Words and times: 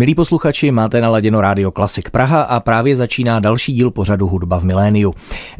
Milí 0.00 0.14
posluchači, 0.14 0.70
máte 0.70 1.00
naladěno 1.00 1.40
Rádio 1.40 1.70
Klasik 1.70 2.10
Praha 2.10 2.42
a 2.42 2.60
právě 2.60 2.96
začíná 2.96 3.40
další 3.40 3.72
díl 3.72 3.90
pořadu 3.90 4.28
Hudba 4.28 4.58
v 4.58 4.64
miléniu. 4.64 5.14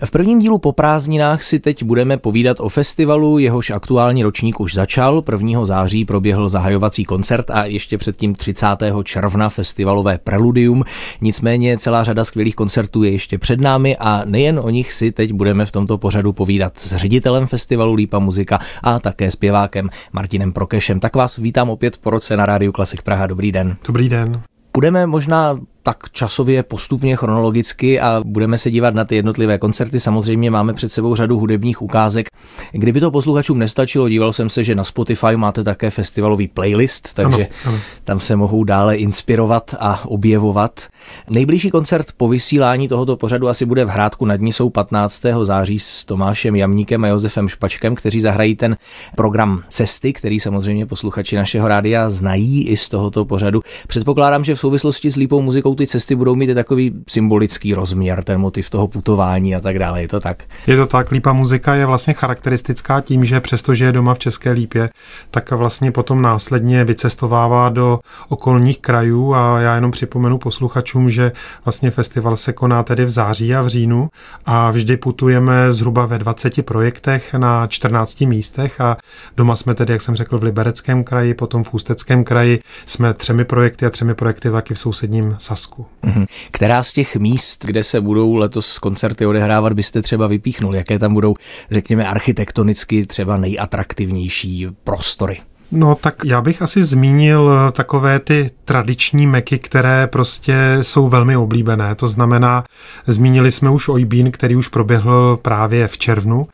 V 0.04 0.10
prvním 0.10 0.38
dílu 0.38 0.58
po 0.58 0.72
prázdninách 0.72 1.42
si 1.42 1.58
teď 1.58 1.82
budeme 1.82 2.16
povídat 2.16 2.60
o 2.60 2.68
festivalu, 2.68 3.38
jehož 3.38 3.70
aktuální 3.70 4.22
ročník 4.22 4.60
už 4.60 4.74
začal. 4.74 5.22
1. 5.32 5.64
září 5.64 6.04
proběhl 6.04 6.48
zahajovací 6.48 7.04
koncert 7.04 7.50
a 7.50 7.64
ještě 7.64 7.98
předtím 7.98 8.34
30. 8.34 8.66
června 9.04 9.48
festivalové 9.48 10.18
preludium. 10.18 10.84
Nicméně 11.20 11.78
celá 11.78 12.04
řada 12.04 12.24
skvělých 12.24 12.54
koncertů 12.54 13.02
je 13.02 13.10
ještě 13.10 13.38
před 13.38 13.60
námi 13.60 13.96
a 13.96 14.22
nejen 14.24 14.60
o 14.62 14.70
nich 14.70 14.92
si 14.92 15.12
teď 15.12 15.32
budeme 15.32 15.64
v 15.64 15.72
tomto 15.72 15.98
pořadu 15.98 16.32
povídat 16.32 16.78
s 16.78 16.96
ředitelem 16.96 17.46
festivalu 17.46 17.94
Lípa 17.94 18.18
muzika 18.18 18.58
a 18.82 18.98
také 18.98 19.30
zpěvákem 19.30 19.88
Martinem 20.12 20.52
Prokešem. 20.52 21.00
Tak 21.00 21.16
vás 21.16 21.36
vítám 21.36 21.70
opět 21.70 21.98
po 21.98 22.10
roce 22.10 22.36
na 22.36 22.46
Rádiu 22.46 22.72
Klasik 22.72 23.02
Praha. 23.02 23.26
Dobrý 23.26 23.52
den. 23.52 23.76
Dobrý 23.86 24.08
den. 24.08 24.29
Budeme 24.74 25.06
možná 25.06 25.56
tak 25.90 26.10
časově 26.12 26.62
postupně 26.62 27.16
chronologicky 27.16 28.00
a 28.00 28.22
budeme 28.24 28.58
se 28.58 28.70
dívat 28.70 28.94
na 28.94 29.04
ty 29.04 29.16
jednotlivé 29.16 29.58
koncerty. 29.58 30.00
Samozřejmě 30.00 30.50
máme 30.50 30.72
před 30.72 30.88
sebou 30.88 31.14
řadu 31.14 31.38
hudebních 31.38 31.82
ukázek. 31.82 32.26
Kdyby 32.72 33.00
to 33.00 33.10
posluchačům 33.10 33.58
nestačilo, 33.58 34.08
díval 34.08 34.32
jsem 34.32 34.50
se, 34.50 34.64
že 34.64 34.74
na 34.74 34.84
Spotify 34.84 35.36
máte 35.36 35.64
také 35.64 35.90
festivalový 35.90 36.48
playlist, 36.48 37.14
takže 37.14 37.46
ano, 37.46 37.74
ano. 37.74 37.78
tam 38.04 38.20
se 38.20 38.36
mohou 38.36 38.64
dále 38.64 38.96
inspirovat 38.96 39.74
a 39.80 40.02
objevovat. 40.06 40.86
Nejbližší 41.30 41.70
koncert 41.70 42.06
po 42.16 42.28
vysílání 42.28 42.88
tohoto 42.88 43.16
pořadu 43.16 43.48
asi 43.48 43.66
bude 43.66 43.84
v 43.84 43.88
Hrádku 43.88 44.24
nad 44.24 44.40
Nisou 44.40 44.70
15. 44.70 45.22
září 45.42 45.78
s 45.78 46.04
Tomášem 46.04 46.56
Jamníkem 46.56 47.04
a 47.04 47.08
Josefem 47.08 47.48
Špačkem, 47.48 47.94
kteří 47.94 48.20
zahrají 48.20 48.56
ten 48.56 48.76
program 49.16 49.62
Cesty, 49.68 50.12
který 50.12 50.40
samozřejmě 50.40 50.86
posluchači 50.86 51.36
našeho 51.36 51.68
rádia 51.68 52.10
znají 52.10 52.68
i 52.68 52.76
z 52.76 52.88
tohoto 52.88 53.24
pořadu. 53.24 53.62
Předpokládám, 53.88 54.44
že 54.44 54.54
v 54.54 54.60
souvislosti 54.60 55.10
s 55.10 55.16
lípou 55.16 55.42
muzikou 55.42 55.74
ty 55.80 55.86
cesty 55.86 56.14
budou 56.14 56.34
mít 56.34 56.54
takový 56.54 56.92
symbolický 57.08 57.74
rozměr, 57.74 58.24
ten 58.24 58.40
motiv 58.40 58.70
toho 58.70 58.88
putování 58.88 59.56
a 59.56 59.60
tak 59.60 59.78
dále. 59.78 60.02
Je 60.02 60.08
to 60.08 60.20
tak? 60.20 60.42
Je 60.66 60.76
to 60.76 60.86
tak. 60.86 61.10
Lípa 61.10 61.32
muzika 61.32 61.74
je 61.74 61.86
vlastně 61.86 62.14
charakteristická 62.14 63.00
tím, 63.00 63.24
že 63.24 63.40
přestože 63.40 63.84
je 63.84 63.92
doma 63.92 64.14
v 64.14 64.18
České 64.18 64.50
Lípě, 64.52 64.90
tak 65.30 65.50
vlastně 65.50 65.92
potom 65.92 66.22
následně 66.22 66.84
vycestovává 66.84 67.68
do 67.68 67.98
okolních 68.28 68.78
krajů 68.78 69.34
a 69.34 69.60
já 69.60 69.74
jenom 69.74 69.90
připomenu 69.90 70.38
posluchačům, 70.38 71.10
že 71.10 71.32
vlastně 71.64 71.90
festival 71.90 72.36
se 72.36 72.52
koná 72.52 72.82
tedy 72.82 73.04
v 73.04 73.10
září 73.10 73.54
a 73.54 73.62
v 73.62 73.68
říjnu 73.68 74.08
a 74.46 74.70
vždy 74.70 74.96
putujeme 74.96 75.72
zhruba 75.72 76.06
ve 76.06 76.18
20 76.18 76.62
projektech 76.66 77.34
na 77.34 77.66
14 77.66 78.20
místech 78.20 78.80
a 78.80 78.96
doma 79.36 79.56
jsme 79.56 79.74
tedy, 79.74 79.92
jak 79.92 80.02
jsem 80.02 80.14
řekl, 80.14 80.38
v 80.38 80.42
Libereckém 80.42 81.04
kraji, 81.04 81.34
potom 81.34 81.64
v 81.64 81.74
Ústeckém 81.74 82.24
kraji 82.24 82.60
jsme 82.86 83.14
třemi 83.14 83.44
projekty 83.44 83.86
a 83.86 83.90
třemi 83.90 84.14
projekty 84.14 84.50
taky 84.50 84.74
v 84.74 84.78
sousedním 84.78 85.36
Sasku. 85.38 85.59
Česku. 85.60 85.86
Mhm. 86.02 86.26
Která 86.50 86.82
z 86.82 86.92
těch 86.92 87.16
míst, 87.16 87.64
kde 87.64 87.84
se 87.84 88.00
budou 88.00 88.34
letos 88.34 88.78
koncerty 88.78 89.26
odehrávat, 89.26 89.72
byste 89.72 90.02
třeba 90.02 90.26
vypíchnul? 90.26 90.74
Jaké 90.74 90.98
tam 90.98 91.14
budou, 91.14 91.34
řekněme, 91.70 92.04
architektonicky 92.04 93.06
třeba 93.06 93.36
nejatraktivnější 93.36 94.66
prostory? 94.84 95.40
No 95.72 95.94
tak 95.94 96.14
já 96.24 96.40
bych 96.40 96.62
asi 96.62 96.84
zmínil 96.84 97.50
eh, 97.50 97.72
takové 97.72 98.18
ty 98.18 98.50
tradiční 98.64 99.26
meky, 99.26 99.58
které 99.58 100.06
prostě 100.06 100.78
jsou 100.82 101.08
velmi 101.08 101.36
oblíbené. 101.36 101.94
To 101.94 102.08
znamená, 102.08 102.64
zmínili 103.06 103.52
jsme 103.52 103.70
už 103.70 103.88
Ojbín, 103.88 104.30
který 104.30 104.56
už 104.56 104.68
proběhl 104.68 105.38
právě 105.42 105.88
v 105.88 105.98
červnu. 105.98 106.48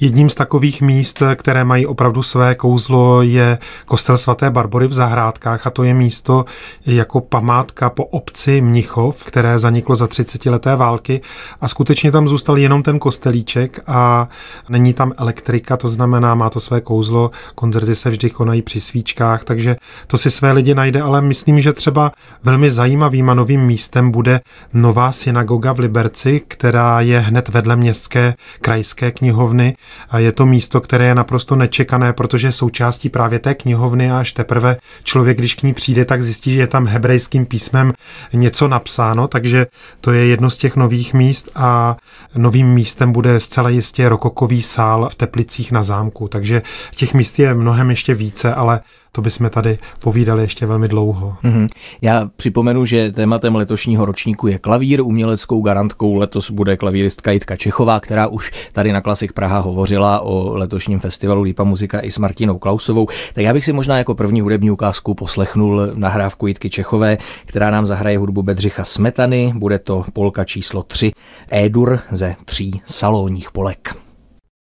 Jedním 0.00 0.30
z 0.30 0.34
takových 0.34 0.82
míst, 0.82 1.22
které 1.34 1.64
mají 1.64 1.86
opravdu 1.86 2.22
své 2.22 2.54
kouzlo, 2.54 3.22
je 3.22 3.58
kostel 3.86 4.18
svaté 4.18 4.50
Barbory 4.50 4.86
v 4.86 4.92
Zahrádkách 4.92 5.66
a 5.66 5.70
to 5.70 5.82
je 5.82 5.94
místo 5.94 6.44
jako 6.86 7.20
památka 7.20 7.90
po 7.90 8.04
obci 8.04 8.60
Mnichov, 8.60 9.24
které 9.24 9.58
zaniklo 9.58 9.96
za 9.96 10.06
30 10.06 10.46
leté 10.46 10.76
války 10.76 11.20
a 11.60 11.68
skutečně 11.68 12.12
tam 12.12 12.28
zůstal 12.28 12.58
jenom 12.58 12.82
ten 12.82 12.98
kostelíček 12.98 13.80
a 13.86 14.28
není 14.68 14.94
tam 14.94 15.12
elektrika, 15.16 15.76
to 15.76 15.88
znamená, 15.88 16.34
má 16.34 16.50
to 16.50 16.60
své 16.60 16.80
kouzlo, 16.80 17.30
koncerty 17.54 17.94
se 17.94 18.10
vždy 18.10 18.30
konají 18.30 18.61
při 18.62 18.80
svíčkách, 18.80 19.44
takže 19.44 19.76
to 20.06 20.18
si 20.18 20.30
své 20.30 20.52
lidi 20.52 20.74
najde, 20.74 21.02
ale 21.02 21.20
myslím, 21.20 21.60
že 21.60 21.72
třeba 21.72 22.12
velmi 22.42 22.70
zajímavým 22.70 23.30
a 23.30 23.34
novým 23.34 23.60
místem 23.60 24.10
bude 24.10 24.40
nová 24.72 25.12
synagoga 25.12 25.72
v 25.72 25.78
Liberci, 25.78 26.42
která 26.48 27.00
je 27.00 27.20
hned 27.20 27.48
vedle 27.48 27.76
městské 27.76 28.34
krajské 28.60 29.10
knihovny. 29.10 29.76
A 30.10 30.18
je 30.18 30.32
to 30.32 30.46
místo, 30.46 30.80
které 30.80 31.06
je 31.06 31.14
naprosto 31.14 31.56
nečekané, 31.56 32.12
protože 32.12 32.48
je 32.48 32.52
součástí 32.52 33.08
právě 33.08 33.38
té 33.38 33.54
knihovny 33.54 34.10
a 34.10 34.18
až 34.18 34.32
teprve 34.32 34.76
člověk, 35.04 35.38
když 35.38 35.54
k 35.54 35.62
ní 35.62 35.74
přijde, 35.74 36.04
tak 36.04 36.22
zjistí, 36.22 36.54
že 36.54 36.60
je 36.60 36.66
tam 36.66 36.86
hebrejským 36.86 37.46
písmem 37.46 37.92
něco 38.32 38.68
napsáno, 38.68 39.28
takže 39.28 39.66
to 40.00 40.12
je 40.12 40.26
jedno 40.26 40.50
z 40.50 40.58
těch 40.58 40.76
nových 40.76 41.14
míst 41.14 41.50
a 41.54 41.96
novým 42.36 42.68
místem 42.68 43.12
bude 43.12 43.40
zcela 43.40 43.68
jistě 43.68 44.08
rokokový 44.08 44.62
sál 44.62 45.08
v 45.12 45.14
Teplicích 45.14 45.72
na 45.72 45.82
zámku. 45.82 46.28
Takže 46.28 46.62
těch 46.96 47.14
míst 47.14 47.38
je 47.38 47.54
mnohem 47.54 47.90
ještě 47.90 48.14
více 48.14 48.51
ale 48.54 48.80
to 49.12 49.22
bychom 49.22 49.50
tady 49.50 49.78
povídali 49.98 50.42
ještě 50.42 50.66
velmi 50.66 50.88
dlouho. 50.88 51.36
Mm-hmm. 51.44 51.68
Já 52.02 52.30
připomenu, 52.36 52.84
že 52.84 53.12
tématem 53.12 53.54
letošního 53.54 54.04
ročníku 54.04 54.46
je 54.46 54.58
klavír. 54.58 55.00
Uměleckou 55.00 55.62
garantkou 55.62 56.14
letos 56.14 56.50
bude 56.50 56.76
klavíristka 56.76 57.30
Jitka 57.30 57.56
Čechová, 57.56 58.00
která 58.00 58.26
už 58.26 58.52
tady 58.72 58.92
na 58.92 59.00
Klasik 59.00 59.32
Praha 59.32 59.58
hovořila 59.58 60.20
o 60.20 60.54
letošním 60.54 60.98
festivalu 60.98 61.42
Lípa 61.42 61.64
muzika 61.64 62.00
i 62.00 62.10
s 62.10 62.18
Martinou 62.18 62.58
Klausovou. 62.58 63.06
Tak 63.34 63.44
já 63.44 63.52
bych 63.52 63.64
si 63.64 63.72
možná 63.72 63.98
jako 63.98 64.14
první 64.14 64.40
hudební 64.40 64.70
ukázku 64.70 65.14
poslechnul 65.14 65.90
nahrávku 65.94 66.46
Jitky 66.46 66.70
Čechové, 66.70 67.18
která 67.46 67.70
nám 67.70 67.86
zahraje 67.86 68.18
hudbu 68.18 68.42
Bedřicha 68.42 68.84
Smetany. 68.84 69.52
Bude 69.56 69.78
to 69.78 70.04
polka 70.12 70.44
číslo 70.44 70.82
3 70.82 71.12
Édur 71.50 71.98
ze 72.10 72.36
tří 72.44 72.82
salonních 72.84 73.50
polek. 73.50 74.01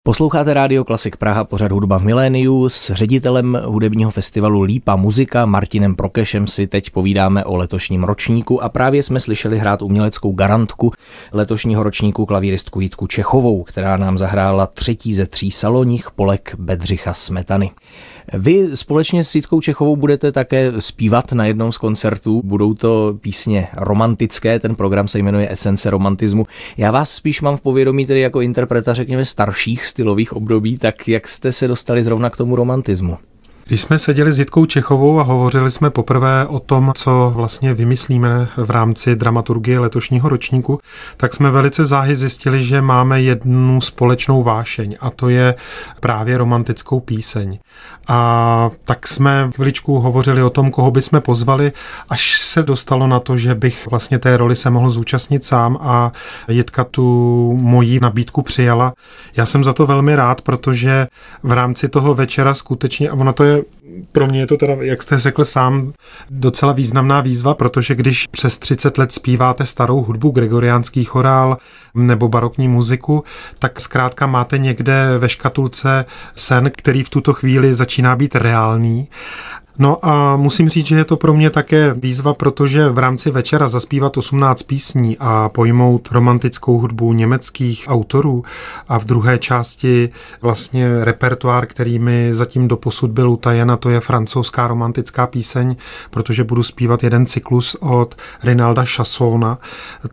Posloucháte 0.08 0.54
Rádio 0.54 0.84
Klasik 0.84 1.16
Praha, 1.16 1.44
pořad 1.44 1.72
hudba 1.72 1.98
v 1.98 2.04
miléniu. 2.04 2.68
S 2.68 2.94
ředitelem 2.94 3.58
hudebního 3.64 4.10
festivalu 4.10 4.62
Lípa 4.62 4.96
muzika 4.96 5.46
Martinem 5.46 5.96
Prokešem 5.96 6.46
si 6.46 6.66
teď 6.66 6.90
povídáme 6.90 7.44
o 7.44 7.56
letošním 7.56 8.04
ročníku 8.04 8.62
a 8.62 8.68
právě 8.68 9.02
jsme 9.02 9.20
slyšeli 9.20 9.58
hrát 9.58 9.82
uměleckou 9.82 10.32
garantku 10.32 10.92
letošního 11.32 11.82
ročníku 11.82 12.26
klavíristku 12.26 12.80
Jitku 12.80 13.06
Čechovou, 13.06 13.62
která 13.62 13.96
nám 13.96 14.18
zahrála 14.18 14.66
třetí 14.66 15.14
ze 15.14 15.26
tří 15.26 15.50
salonních 15.50 16.10
polek 16.10 16.54
Bedřicha 16.58 17.14
Smetany. 17.14 17.70
Vy 18.34 18.76
společně 18.76 19.24
s 19.24 19.34
Jitkou 19.34 19.60
Čechovou 19.60 19.96
budete 19.96 20.32
také 20.32 20.72
zpívat 20.78 21.32
na 21.32 21.46
jednom 21.46 21.72
z 21.72 21.78
koncertů. 21.78 22.42
Budou 22.44 22.74
to 22.74 23.18
písně 23.20 23.68
romantické, 23.76 24.58
ten 24.58 24.74
program 24.74 25.08
se 25.08 25.18
jmenuje 25.18 25.50
Esence 25.50 25.90
romantismu. 25.90 26.46
Já 26.76 26.90
vás 26.90 27.10
spíš 27.10 27.40
mám 27.40 27.56
v 27.56 27.60
povědomí 27.60 28.06
tedy 28.06 28.20
jako 28.20 28.40
interpreta, 28.40 28.94
řekněme, 28.94 29.24
starších 29.24 29.84
stylových 29.84 30.32
období, 30.32 30.78
tak 30.78 31.08
jak 31.08 31.28
jste 31.28 31.52
se 31.52 31.68
dostali 31.68 32.02
zrovna 32.02 32.30
k 32.30 32.36
tomu 32.36 32.56
romantismu? 32.56 33.18
Když 33.68 33.80
jsme 33.80 33.98
seděli 33.98 34.32
s 34.32 34.38
Jitkou 34.38 34.66
Čechovou 34.66 35.20
a 35.20 35.22
hovořili 35.22 35.70
jsme 35.70 35.90
poprvé 35.90 36.46
o 36.46 36.58
tom, 36.58 36.92
co 36.94 37.32
vlastně 37.34 37.74
vymyslíme 37.74 38.48
v 38.56 38.70
rámci 38.70 39.16
dramaturgie 39.16 39.80
letošního 39.80 40.28
ročníku, 40.28 40.80
tak 41.16 41.34
jsme 41.34 41.50
velice 41.50 41.84
záhy 41.84 42.16
zjistili, 42.16 42.62
že 42.62 42.82
máme 42.82 43.22
jednu 43.22 43.80
společnou 43.80 44.42
vášeň 44.42 44.96
a 45.00 45.10
to 45.10 45.28
je 45.28 45.54
právě 46.00 46.38
romantickou 46.38 47.00
píseň. 47.00 47.58
A 48.08 48.70
tak 48.84 49.08
jsme 49.08 49.50
chviličku 49.54 49.98
hovořili 49.98 50.42
o 50.42 50.50
tom, 50.50 50.70
koho 50.70 50.90
bychom 50.90 51.20
pozvali, 51.20 51.72
až 52.08 52.40
se 52.40 52.62
dostalo 52.62 53.06
na 53.06 53.20
to, 53.20 53.36
že 53.36 53.54
bych 53.54 53.86
vlastně 53.90 54.18
té 54.18 54.36
roli 54.36 54.56
se 54.56 54.70
mohl 54.70 54.90
zúčastnit 54.90 55.44
sám 55.44 55.78
a 55.80 56.12
Jitka 56.48 56.84
tu 56.84 57.52
moji 57.60 58.00
nabídku 58.00 58.42
přijala. 58.42 58.92
Já 59.36 59.46
jsem 59.46 59.64
za 59.64 59.72
to 59.72 59.86
velmi 59.86 60.16
rád, 60.16 60.40
protože 60.40 61.06
v 61.42 61.52
rámci 61.52 61.88
toho 61.88 62.14
večera 62.14 62.54
skutečně, 62.54 63.10
a 63.10 63.14
ono 63.14 63.32
to 63.32 63.44
je 63.44 63.57
pro 64.12 64.26
mě 64.26 64.40
je 64.40 64.46
to 64.46 64.56
teda, 64.56 64.76
jak 64.80 65.02
jste 65.02 65.18
řekl 65.18 65.44
sám, 65.44 65.92
docela 66.30 66.72
významná 66.72 67.20
výzva, 67.20 67.54
protože 67.54 67.94
když 67.94 68.26
přes 68.26 68.58
30 68.58 68.98
let 68.98 69.12
zpíváte 69.12 69.66
starou 69.66 70.02
hudbu, 70.02 70.30
gregoriánský 70.30 71.04
chorál 71.04 71.56
nebo 71.94 72.28
barokní 72.28 72.68
muziku, 72.68 73.24
tak 73.58 73.80
zkrátka 73.80 74.26
máte 74.26 74.58
někde 74.58 75.18
ve 75.18 75.28
škatulce 75.28 76.04
sen, 76.34 76.70
který 76.76 77.02
v 77.02 77.10
tuto 77.10 77.34
chvíli 77.34 77.74
začíná 77.74 78.16
být 78.16 78.34
reálný 78.34 79.08
No 79.80 80.06
a 80.06 80.36
musím 80.36 80.68
říct, 80.68 80.86
že 80.86 80.96
je 80.96 81.04
to 81.04 81.16
pro 81.16 81.34
mě 81.34 81.50
také 81.50 81.94
výzva, 81.94 82.34
protože 82.34 82.88
v 82.88 82.98
rámci 82.98 83.30
večera 83.30 83.68
zaspívat 83.68 84.16
18 84.16 84.62
písní 84.62 85.16
a 85.20 85.48
pojmout 85.48 86.08
romantickou 86.12 86.78
hudbu 86.78 87.12
německých 87.12 87.84
autorů 87.88 88.44
a 88.88 88.98
v 88.98 89.04
druhé 89.04 89.38
části 89.38 90.10
vlastně 90.42 91.04
repertoár, 91.04 91.66
který 91.66 91.98
mi 91.98 92.28
zatím 92.32 92.68
doposud 92.68 93.10
byl 93.10 93.30
utajen, 93.30 93.70
a 93.70 93.76
to 93.76 93.90
je 93.90 94.00
francouzská 94.00 94.68
romantická 94.68 95.26
píseň, 95.26 95.76
protože 96.10 96.44
budu 96.44 96.62
zpívat 96.62 97.04
jeden 97.04 97.26
cyklus 97.26 97.76
od 97.80 98.14
Rinalda 98.44 98.84
Chassona, 98.84 99.58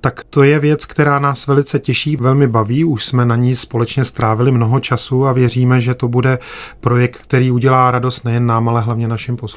tak 0.01 0.23
to 0.29 0.43
je 0.43 0.59
věc, 0.59 0.85
která 0.85 1.19
nás 1.19 1.47
velice 1.47 1.79
těší, 1.79 2.17
velmi 2.17 2.47
baví. 2.47 2.85
Už 2.85 3.05
jsme 3.05 3.25
na 3.25 3.35
ní 3.35 3.55
společně 3.55 4.05
strávili 4.05 4.51
mnoho 4.51 4.79
času 4.79 5.25
a 5.25 5.33
věříme, 5.33 5.81
že 5.81 5.93
to 5.93 6.07
bude 6.07 6.39
projekt, 6.79 7.17
který 7.17 7.51
udělá 7.51 7.91
radost 7.91 8.23
nejen 8.23 8.45
nám, 8.45 8.69
ale 8.69 8.81
hlavně 8.81 9.07
našim 9.07 9.35
posluchačům. 9.35 9.54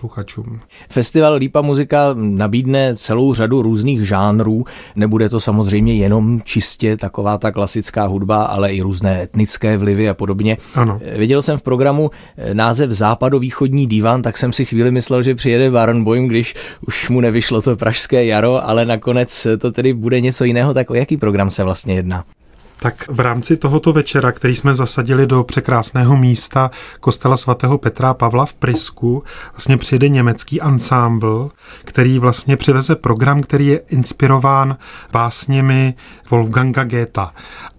Festival 0.90 1.34
Lípa 1.34 1.60
muzika 1.60 2.10
nabídne 2.14 2.96
celou 2.96 3.34
řadu 3.34 3.62
různých 3.62 4.08
žánrů. 4.08 4.64
Nebude 4.96 5.28
to 5.28 5.40
samozřejmě 5.40 5.94
jenom 5.94 6.40
čistě 6.44 6.96
taková 6.96 7.38
ta 7.38 7.50
klasická 7.50 8.06
hudba, 8.06 8.44
ale 8.44 8.72
i 8.72 8.80
různé 8.80 9.22
etnické 9.22 9.76
vlivy 9.76 10.08
a 10.08 10.14
podobně. 10.14 10.56
Ano. 10.74 11.00
Viděl 11.16 11.42
jsem 11.42 11.58
v 11.58 11.62
programu 11.62 12.10
název 12.52 12.90
Západovýchodní 12.90 13.86
divan, 13.86 14.22
tak 14.22 14.38
jsem 14.38 14.52
si 14.52 14.64
chvíli 14.64 14.90
myslel, 14.90 15.22
že 15.22 15.34
přijede 15.34 15.70
Barenboim, 15.70 16.28
když 16.28 16.54
už 16.86 17.08
mu 17.08 17.20
nevyšlo 17.20 17.62
to 17.62 17.76
pražské 17.76 18.24
jaro, 18.24 18.68
ale 18.68 18.86
nakonec 18.86 19.46
to 19.58 19.72
tedy 19.72 19.92
bude 19.92 20.20
něco 20.20 20.44
jiného. 20.44 20.74
Tak 20.74 20.90
o 20.90 20.94
jaký 20.94 21.16
program 21.16 21.50
se 21.50 21.64
vlastně 21.64 21.94
jedná? 21.94 22.24
Tak 22.80 23.08
v 23.08 23.20
rámci 23.20 23.56
tohoto 23.56 23.92
večera, 23.92 24.32
který 24.32 24.56
jsme 24.56 24.74
zasadili 24.74 25.26
do 25.26 25.44
překrásného 25.44 26.16
místa 26.16 26.70
kostela 27.00 27.36
svatého 27.36 27.78
Petra 27.78 28.14
Pavla 28.14 28.46
v 28.46 28.54
Prisku, 28.54 29.24
vlastně 29.52 29.76
přijde 29.76 30.08
německý 30.08 30.60
ansámbl, 30.60 31.50
který 31.84 32.18
vlastně 32.18 32.56
přiveze 32.56 32.96
program, 32.96 33.40
který 33.40 33.66
je 33.66 33.78
inspirován 33.78 34.76
básněmi 35.12 35.94
Wolfganga 36.30 36.84
Goethe. 36.84 37.26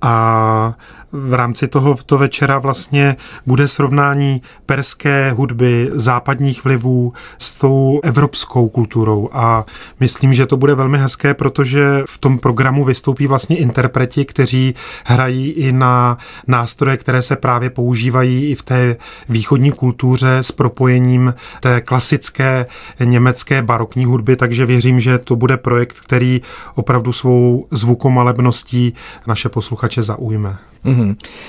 A 0.01 0.73
v 1.11 1.33
rámci 1.33 1.67
tohoto 1.67 2.17
večera 2.17 2.59
vlastně 2.59 3.15
bude 3.45 3.67
srovnání 3.67 4.41
perské 4.65 5.31
hudby, 5.31 5.89
západních 5.93 6.63
vlivů 6.63 7.13
s 7.37 7.55
tou 7.55 7.99
evropskou 8.03 8.69
kulturou 8.69 9.29
a 9.31 9.65
myslím, 9.99 10.33
že 10.33 10.45
to 10.45 10.57
bude 10.57 10.75
velmi 10.75 10.97
hezké, 10.97 11.33
protože 11.33 12.03
v 12.05 12.17
tom 12.17 12.39
programu 12.39 12.85
vystoupí 12.85 13.27
vlastně 13.27 13.57
interpreti, 13.57 14.25
kteří 14.25 14.75
hrají 15.05 15.49
i 15.49 15.71
na 15.71 16.17
nástroje, 16.47 16.97
které 16.97 17.21
se 17.21 17.35
právě 17.35 17.69
používají 17.69 18.51
i 18.51 18.55
v 18.55 18.63
té 18.63 18.95
východní 19.29 19.71
kultuře 19.71 20.37
s 20.37 20.51
propojením 20.51 21.33
té 21.59 21.81
klasické 21.81 22.65
německé 23.03 23.61
barokní 23.61 24.05
hudby, 24.05 24.35
takže 24.35 24.65
věřím, 24.65 24.99
že 24.99 25.17
to 25.17 25.35
bude 25.35 25.57
projekt, 25.57 25.99
který 25.99 26.41
opravdu 26.75 27.13
svou 27.13 27.67
zvukomalebností 27.71 28.93
naše 29.27 29.49
posluchače 29.49 30.03
zaujme. 30.03 30.57
Mm-hmm. 30.85 30.98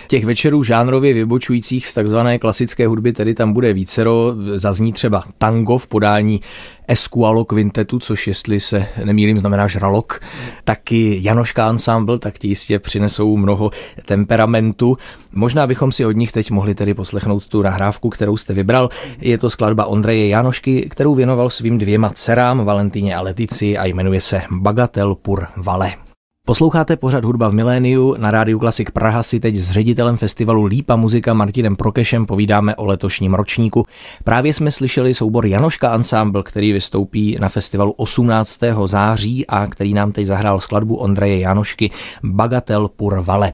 Těch 0.09 0.25
večerů 0.25 0.63
žánrově 0.63 1.15
vybočujících 1.15 1.87
z 1.87 1.95
takzvané 1.95 2.39
klasické 2.39 2.87
hudby 2.87 3.13
tedy 3.13 3.35
tam 3.35 3.53
bude 3.53 3.73
vícero. 3.73 4.35
Zazní 4.57 4.93
třeba 4.93 5.25
tango 5.39 5.79
v 5.79 5.87
podání 5.87 6.41
Esqualo 6.89 7.45
Quintetu, 7.45 7.99
což 7.99 8.27
jestli 8.27 8.61
se 8.61 8.87
nemýlím 9.05 9.39
znamená 9.39 9.67
žralok, 9.67 10.21
taky 10.65 11.19
Janoška 11.23 11.69
ensemble, 11.69 12.19
tak 12.19 12.39
ti 12.39 12.49
jistě 12.49 12.79
přinesou 12.79 13.37
mnoho 13.37 13.71
temperamentu. 14.07 14.99
Možná 15.33 15.67
bychom 15.67 15.93
si 15.93 16.07
od 16.07 16.17
nich 16.17 16.33
teď 16.33 16.51
mohli 16.51 16.75
tedy 16.75 16.95
poslechnout 16.95 17.47
tu 17.47 17.63
nahrávku, 17.63 18.09
kterou 18.09 18.37
jste 18.37 18.55
vybral. 18.55 18.89
Je 19.19 19.39
to 19.39 19.51
skladba 19.51 19.85
Ondreje 19.85 20.29
Janošky, 20.29 20.89
kterou 20.91 21.15
věnoval 21.15 21.51
svým 21.51 21.79
dvěma 21.79 22.11
dcerám, 22.15 22.65
Valentíně 22.65 23.17
a 23.17 23.21
Letici 23.21 23.79
a 23.79 23.85
jmenuje 23.85 24.21
se 24.21 24.43
Bagatel 24.51 25.15
pur 25.15 25.47
Vale. 25.57 26.10
Posloucháte 26.51 26.97
pořad 26.97 27.25
Hudba 27.25 27.49
v 27.49 27.53
miléniu. 27.53 28.15
Na 28.19 28.31
rádiu 28.31 28.59
Klasik 28.59 28.91
Praha 28.91 29.23
si 29.23 29.41
teď 29.41 29.55
s 29.57 29.71
ředitelem 29.71 30.17
festivalu 30.17 30.65
Lípa 30.65 30.97
muzika 30.97 31.35
Martinem 31.35 31.77
Prokešem 31.77 32.27
povídáme 32.27 32.77
o 32.77 32.87
letošním 32.87 33.35
ročníku. 33.35 33.87
Právě 34.25 34.55
jsme 34.55 34.71
slyšeli 34.71 35.15
soubor 35.15 35.47
Janoška 35.47 35.95
Ensemble, 35.95 36.43
který 36.43 36.73
vystoupí 36.73 37.37
na 37.41 37.49
festivalu 37.49 37.93
18. 37.93 38.61
září 38.85 39.47
a 39.47 39.67
který 39.67 39.95
nám 39.95 40.13
teď 40.13 40.27
zahrál 40.27 40.61
skladbu 40.61 40.97
Ondreje 40.97 41.39
Janošky 41.39 41.91
Bagatel 42.23 42.89
pur 42.89 43.21
Vale. 43.21 43.53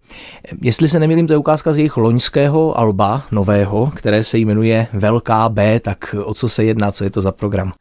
Jestli 0.63 0.89
se 0.89 0.99
nemýlím, 0.99 1.27
to 1.27 1.33
je 1.33 1.37
ukázka 1.37 1.73
z 1.73 1.79
jejich 1.79 1.97
loňského 1.97 2.79
alba 2.79 3.23
nového, 3.33 3.93
které 3.95 4.25
se 4.25 4.39
jmenuje 4.39 4.87
Velká 4.93 5.49
B, 5.49 5.81
tak 5.81 6.15
o 6.25 6.35
co 6.35 6.49
se 6.49 6.65
jedná, 6.65 6.93
co 6.93 7.05
je 7.05 7.11
to 7.11 7.21
za 7.21 7.33
program? 7.33 7.73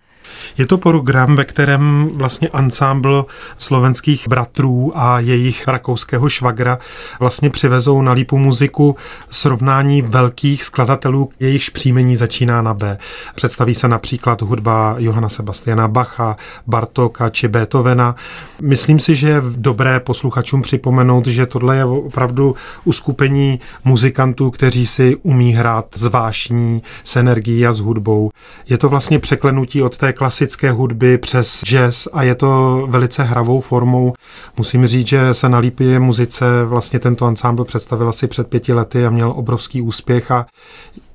Je 0.58 0.66
to 0.66 0.78
program, 0.78 1.36
ve 1.36 1.46
kterém 1.46 2.10
vlastně 2.14 2.48
ansámbl 2.48 3.26
slovenských 3.58 4.28
bratrů 4.28 4.92
a 4.96 5.20
jejich 5.20 5.68
rakouského 5.68 6.30
švagra 6.30 6.80
vlastně 7.20 7.50
přivezou 7.50 8.02
na 8.02 8.12
lípu 8.12 8.38
muziku 8.38 8.96
srovnání 9.30 10.02
velkých 10.02 10.64
skladatelů, 10.64 11.30
jejichž 11.40 11.70
příjmení 11.70 12.16
začíná 12.16 12.62
na 12.62 12.74
B. 12.74 12.98
Představí 13.36 13.76
se 13.76 13.88
například 13.88 14.42
hudba 14.42 14.96
Johana 14.98 15.30
Sebastiana 15.30 15.88
Bacha, 15.88 16.38
Bartoka 16.68 17.30
či 17.30 17.48
Beethovena. 17.48 18.16
Myslím 18.62 19.00
si, 19.00 19.16
že 19.16 19.30
je 19.30 19.42
dobré 19.48 20.00
posluchačům 20.00 20.62
připomenout, 20.62 21.28
že 21.28 21.46
tohle 21.46 21.78
je 21.78 21.86
opravdu 21.86 22.56
uskupení 22.84 23.60
muzikantů, 23.84 24.52
kteří 24.52 24.86
si 24.86 25.16
umí 25.24 25.54
hrát 25.54 25.86
zvášní 25.96 26.82
s 27.04 27.16
energií 27.16 27.68
a 27.68 27.74
s 27.74 27.80
hudbou. 27.80 28.32
Je 28.70 28.78
to 28.78 28.90
vlastně 28.90 29.20
překlenutí 29.20 29.82
od 29.82 29.98
té 29.98 30.14
klasické 30.16 30.72
hudby 30.72 31.18
přes 31.18 31.62
jazz 31.64 32.08
a 32.14 32.24
je 32.24 32.36
to 32.36 32.84
velice 32.90 33.24
hravou 33.24 33.62
formou. 33.62 34.14
Musím 34.58 34.88
říct, 34.88 35.08
že 35.08 35.34
se 35.34 35.50
na 35.50 35.58
Lípě 35.58 36.00
muzice 36.00 36.46
vlastně 36.66 37.00
tento 37.00 37.26
ansámbl 37.26 37.64
představil 37.64 38.10
asi 38.10 38.28
před 38.28 38.48
pěti 38.48 38.74
lety 38.74 39.06
a 39.06 39.10
měl 39.10 39.34
obrovský 39.36 39.82
úspěch 39.82 40.32
a 40.32 40.46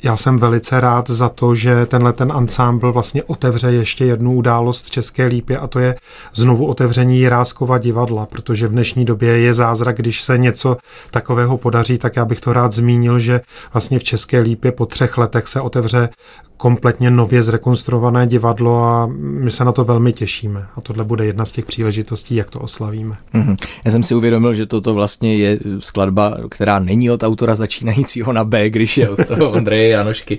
já 0.02 0.16
jsem 0.16 0.38
velice 0.38 0.80
rád 0.80 1.10
za 1.10 1.28
to, 1.28 1.54
že 1.54 1.86
tenhle 1.86 2.12
ten 2.12 2.32
ansámbl 2.32 2.92
vlastně 2.92 3.22
otevře 3.22 3.72
ještě 3.72 4.04
jednu 4.04 4.34
událost 4.34 4.86
v 4.86 4.90
České 4.90 5.26
lípě 5.26 5.56
a 5.56 5.66
to 5.66 5.78
je 5.78 5.96
znovu 6.34 6.66
otevření 6.66 7.18
Jiráskova 7.18 7.78
divadla, 7.78 8.26
protože 8.26 8.68
v 8.68 8.70
dnešní 8.70 9.04
době 9.04 9.38
je 9.38 9.54
zázrak, 9.54 9.96
když 9.96 10.22
se 10.22 10.38
něco 10.38 10.76
takového 11.10 11.58
podaří, 11.58 11.98
tak 11.98 12.16
já 12.16 12.24
bych 12.24 12.40
to 12.40 12.52
rád 12.52 12.72
zmínil, 12.72 13.18
že 13.18 13.40
vlastně 13.72 13.98
v 13.98 14.04
České 14.04 14.40
lípě 14.40 14.72
po 14.72 14.86
třech 14.86 15.18
letech 15.18 15.48
se 15.48 15.60
otevře 15.60 16.08
kompletně 16.56 17.10
nově 17.10 17.42
zrekonstruované 17.42 18.26
divadlo 18.26 18.84
a 18.84 19.08
my 19.16 19.50
se 19.50 19.64
na 19.64 19.72
to 19.72 19.84
velmi 19.84 20.12
těšíme. 20.12 20.66
A 20.76 20.80
tohle 20.80 21.04
bude 21.04 21.26
jedna 21.26 21.44
z 21.44 21.52
těch 21.52 21.64
příležitostí, 21.64 22.34
jak 22.34 22.50
to 22.50 22.60
oslavíme. 22.60 23.16
Mm-hmm. 23.34 23.56
Já 23.84 23.90
jsem 23.90 24.02
si 24.02 24.14
uvědomil, 24.14 24.54
že 24.54 24.66
toto 24.66 24.94
vlastně 24.94 25.36
je 25.36 25.58
skladba, 25.78 26.36
která 26.50 26.78
není 26.78 27.10
od 27.10 27.22
autora 27.22 27.54
začínajícího 27.54 28.32
na 28.32 28.44
B, 28.44 28.70
když 28.70 28.98
je 28.98 29.08
od 29.08 29.26
toho 29.26 29.50
Ondreje 29.50 29.89
Janošky. 29.90 30.38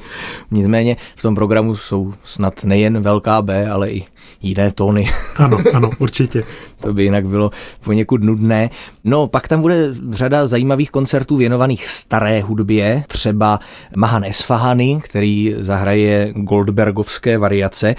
Nicméně 0.51 0.97
v 1.15 1.21
tom 1.21 1.35
programu 1.35 1.75
jsou 1.75 2.13
snad 2.23 2.63
nejen 2.63 3.01
velká 3.01 3.41
B, 3.41 3.69
ale 3.69 3.89
i 3.91 4.05
jiné 4.41 4.71
tóny. 4.71 5.09
Ano, 5.35 5.57
ano, 5.73 5.89
určitě. 5.99 6.43
to 6.81 6.93
by 6.93 7.03
jinak 7.03 7.27
bylo 7.27 7.51
poněkud 7.83 8.23
nudné. 8.23 8.69
No, 9.03 9.27
pak 9.27 9.47
tam 9.47 9.61
bude 9.61 9.93
řada 10.11 10.47
zajímavých 10.47 10.91
koncertů 10.91 11.37
věnovaných 11.37 11.87
staré 11.87 12.41
hudbě, 12.41 13.03
třeba 13.07 13.59
Mahan 13.95 14.23
Esfahany, 14.23 14.99
který 15.03 15.55
zahraje 15.59 16.33
Goldbergovské 16.35 17.37
variace. 17.37 17.95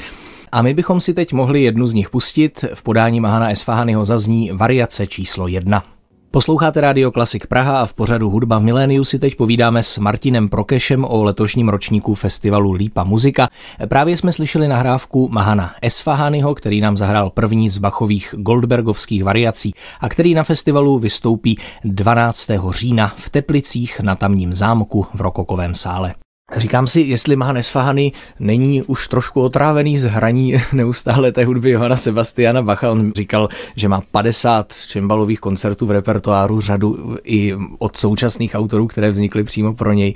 A 0.52 0.62
my 0.62 0.74
bychom 0.74 1.00
si 1.00 1.14
teď 1.14 1.32
mohli 1.32 1.62
jednu 1.62 1.86
z 1.86 1.92
nich 1.92 2.10
pustit. 2.10 2.64
V 2.74 2.82
podání 2.82 3.20
Mahana 3.20 3.50
Esfahanyho 3.50 4.04
zazní 4.04 4.50
variace 4.52 5.06
číslo 5.06 5.48
jedna. 5.48 5.84
Posloucháte 6.32 6.80
Radio 6.80 7.10
Klasik 7.10 7.46
Praha 7.46 7.80
a 7.80 7.86
v 7.86 7.94
pořadu 7.94 8.30
Hudba 8.30 8.58
v 8.58 8.62
miléniu 8.62 9.04
si 9.04 9.18
teď 9.18 9.36
povídáme 9.36 9.82
s 9.82 9.98
Martinem 9.98 10.48
Prokešem 10.48 11.04
o 11.04 11.24
letošním 11.24 11.68
ročníku 11.68 12.14
festivalu 12.14 12.72
Lípa 12.72 13.04
muzika. 13.04 13.48
Právě 13.88 14.16
jsme 14.16 14.32
slyšeli 14.32 14.68
nahrávku 14.68 15.28
Mahana 15.28 15.74
Esfahányho, 15.82 16.54
který 16.54 16.80
nám 16.80 16.96
zahrál 16.96 17.30
první 17.30 17.68
z 17.68 17.78
Bachových 17.78 18.34
Goldbergovských 18.38 19.24
variací 19.24 19.72
a 20.00 20.08
který 20.08 20.34
na 20.34 20.42
festivalu 20.42 20.98
vystoupí 20.98 21.58
12. 21.84 22.50
října 22.70 23.12
v 23.16 23.30
Teplicích 23.30 24.00
na 24.00 24.16
tamním 24.16 24.54
zámku 24.54 25.06
v 25.14 25.20
Rokokovém 25.20 25.74
sále. 25.74 26.14
Říkám 26.56 26.86
si, 26.86 27.00
jestli 27.00 27.36
má 27.36 27.52
Nesfahany 27.52 28.12
není 28.40 28.82
už 28.82 29.08
trošku 29.08 29.40
otrávený 29.40 29.98
z 29.98 30.04
hraní 30.04 30.54
neustále 30.72 31.32
té 31.32 31.44
hudby 31.44 31.70
Johana 31.70 31.96
Sebastiana 31.96 32.62
Bacha. 32.62 32.90
On 32.90 33.12
říkal, 33.12 33.48
že 33.76 33.88
má 33.88 34.02
50 34.10 34.72
čembalových 34.88 35.40
koncertů 35.40 35.86
v 35.86 35.90
repertoáru, 35.90 36.60
řadu 36.60 37.16
i 37.24 37.54
od 37.78 37.96
současných 37.96 38.54
autorů, 38.54 38.86
které 38.86 39.10
vznikly 39.10 39.44
přímo 39.44 39.74
pro 39.74 39.92
něj. 39.92 40.14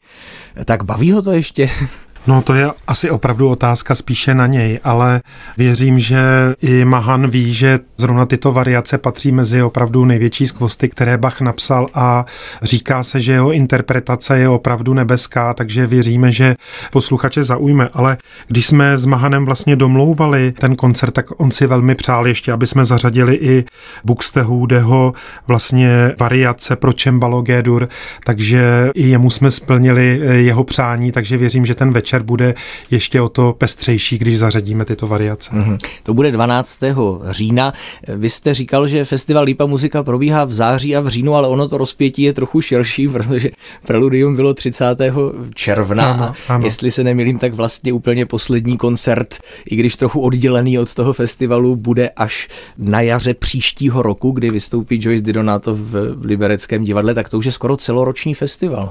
Tak 0.64 0.84
baví 0.84 1.12
ho 1.12 1.22
to 1.22 1.32
ještě? 1.32 1.70
No 2.28 2.42
to 2.42 2.54
je 2.54 2.70
asi 2.86 3.10
opravdu 3.10 3.48
otázka 3.48 3.94
spíše 3.94 4.34
na 4.34 4.46
něj, 4.46 4.80
ale 4.84 5.20
věřím, 5.56 5.98
že 5.98 6.18
i 6.62 6.84
Mahan 6.84 7.30
ví, 7.30 7.54
že 7.54 7.78
zrovna 7.96 8.26
tyto 8.26 8.52
variace 8.52 8.98
patří 8.98 9.32
mezi 9.32 9.62
opravdu 9.62 10.04
největší 10.04 10.46
skvosty, 10.46 10.88
které 10.88 11.18
Bach 11.18 11.40
napsal 11.40 11.88
a 11.94 12.24
říká 12.62 13.04
se, 13.04 13.20
že 13.20 13.32
jeho 13.32 13.52
interpretace 13.52 14.38
je 14.38 14.48
opravdu 14.48 14.94
nebeská, 14.94 15.54
takže 15.54 15.86
věříme, 15.86 16.32
že 16.32 16.56
posluchače 16.92 17.42
zaujme. 17.42 17.88
Ale 17.92 18.16
když 18.48 18.66
jsme 18.66 18.98
s 18.98 19.06
Mahanem 19.06 19.44
vlastně 19.44 19.76
domlouvali 19.76 20.52
ten 20.52 20.76
koncert, 20.76 21.10
tak 21.10 21.26
on 21.40 21.50
si 21.50 21.66
velmi 21.66 21.94
přál 21.94 22.26
ještě, 22.26 22.52
aby 22.52 22.66
jsme 22.66 22.84
zařadili 22.84 23.34
i 23.34 23.64
Buxtehudeho 24.04 25.12
vlastně 25.46 26.14
variace 26.20 26.76
pro 26.76 26.92
Čembalo 26.92 27.42
G-dur, 27.42 27.88
takže 28.24 28.90
i 28.94 29.08
jemu 29.08 29.30
jsme 29.30 29.50
splnili 29.50 30.20
jeho 30.22 30.64
přání, 30.64 31.12
takže 31.12 31.36
věřím, 31.36 31.66
že 31.66 31.74
ten 31.74 31.92
večer 31.92 32.15
bude 32.22 32.54
ještě 32.90 33.20
o 33.20 33.28
to 33.28 33.52
pestřejší, 33.58 34.18
když 34.18 34.38
zařadíme 34.38 34.84
tyto 34.84 35.06
variace. 35.06 35.50
Mm-hmm. 35.50 35.78
To 36.02 36.14
bude 36.14 36.32
12. 36.32 36.80
října. 37.30 37.72
Vy 38.08 38.30
jste 38.30 38.54
říkal, 38.54 38.88
že 38.88 39.04
festival 39.04 39.44
Lípa 39.44 39.66
muzika 39.66 40.02
probíhá 40.02 40.44
v 40.44 40.52
září 40.52 40.96
a 40.96 41.00
v 41.00 41.08
říjnu, 41.08 41.34
ale 41.34 41.48
ono 41.48 41.68
to 41.68 41.78
rozpětí 41.78 42.22
je 42.22 42.32
trochu 42.32 42.60
širší, 42.60 43.08
protože 43.16 43.50
preludium 43.86 44.36
bylo 44.36 44.54
30. 44.54 44.84
června. 45.54 46.12
Ano, 46.12 46.32
ano. 46.48 46.64
Jestli 46.64 46.90
se 46.90 47.04
nemýlím, 47.04 47.38
tak 47.38 47.54
vlastně 47.54 47.92
úplně 47.92 48.26
poslední 48.26 48.78
koncert, 48.78 49.38
i 49.70 49.76
když 49.76 49.96
trochu 49.96 50.20
oddělený 50.20 50.78
od 50.78 50.94
toho 50.94 51.12
festivalu, 51.12 51.76
bude 51.76 52.08
až 52.08 52.48
na 52.78 53.00
jaře 53.00 53.34
příštího 53.34 54.02
roku, 54.02 54.30
kdy 54.30 54.50
vystoupí 54.50 55.00
Joyce 55.02 55.24
Didonato 55.24 55.74
v 55.74 56.16
Libereckém 56.20 56.84
divadle, 56.84 57.14
tak 57.14 57.28
to 57.28 57.38
už 57.38 57.44
je 57.44 57.52
skoro 57.52 57.76
celoroční 57.76 58.34
festival. 58.34 58.90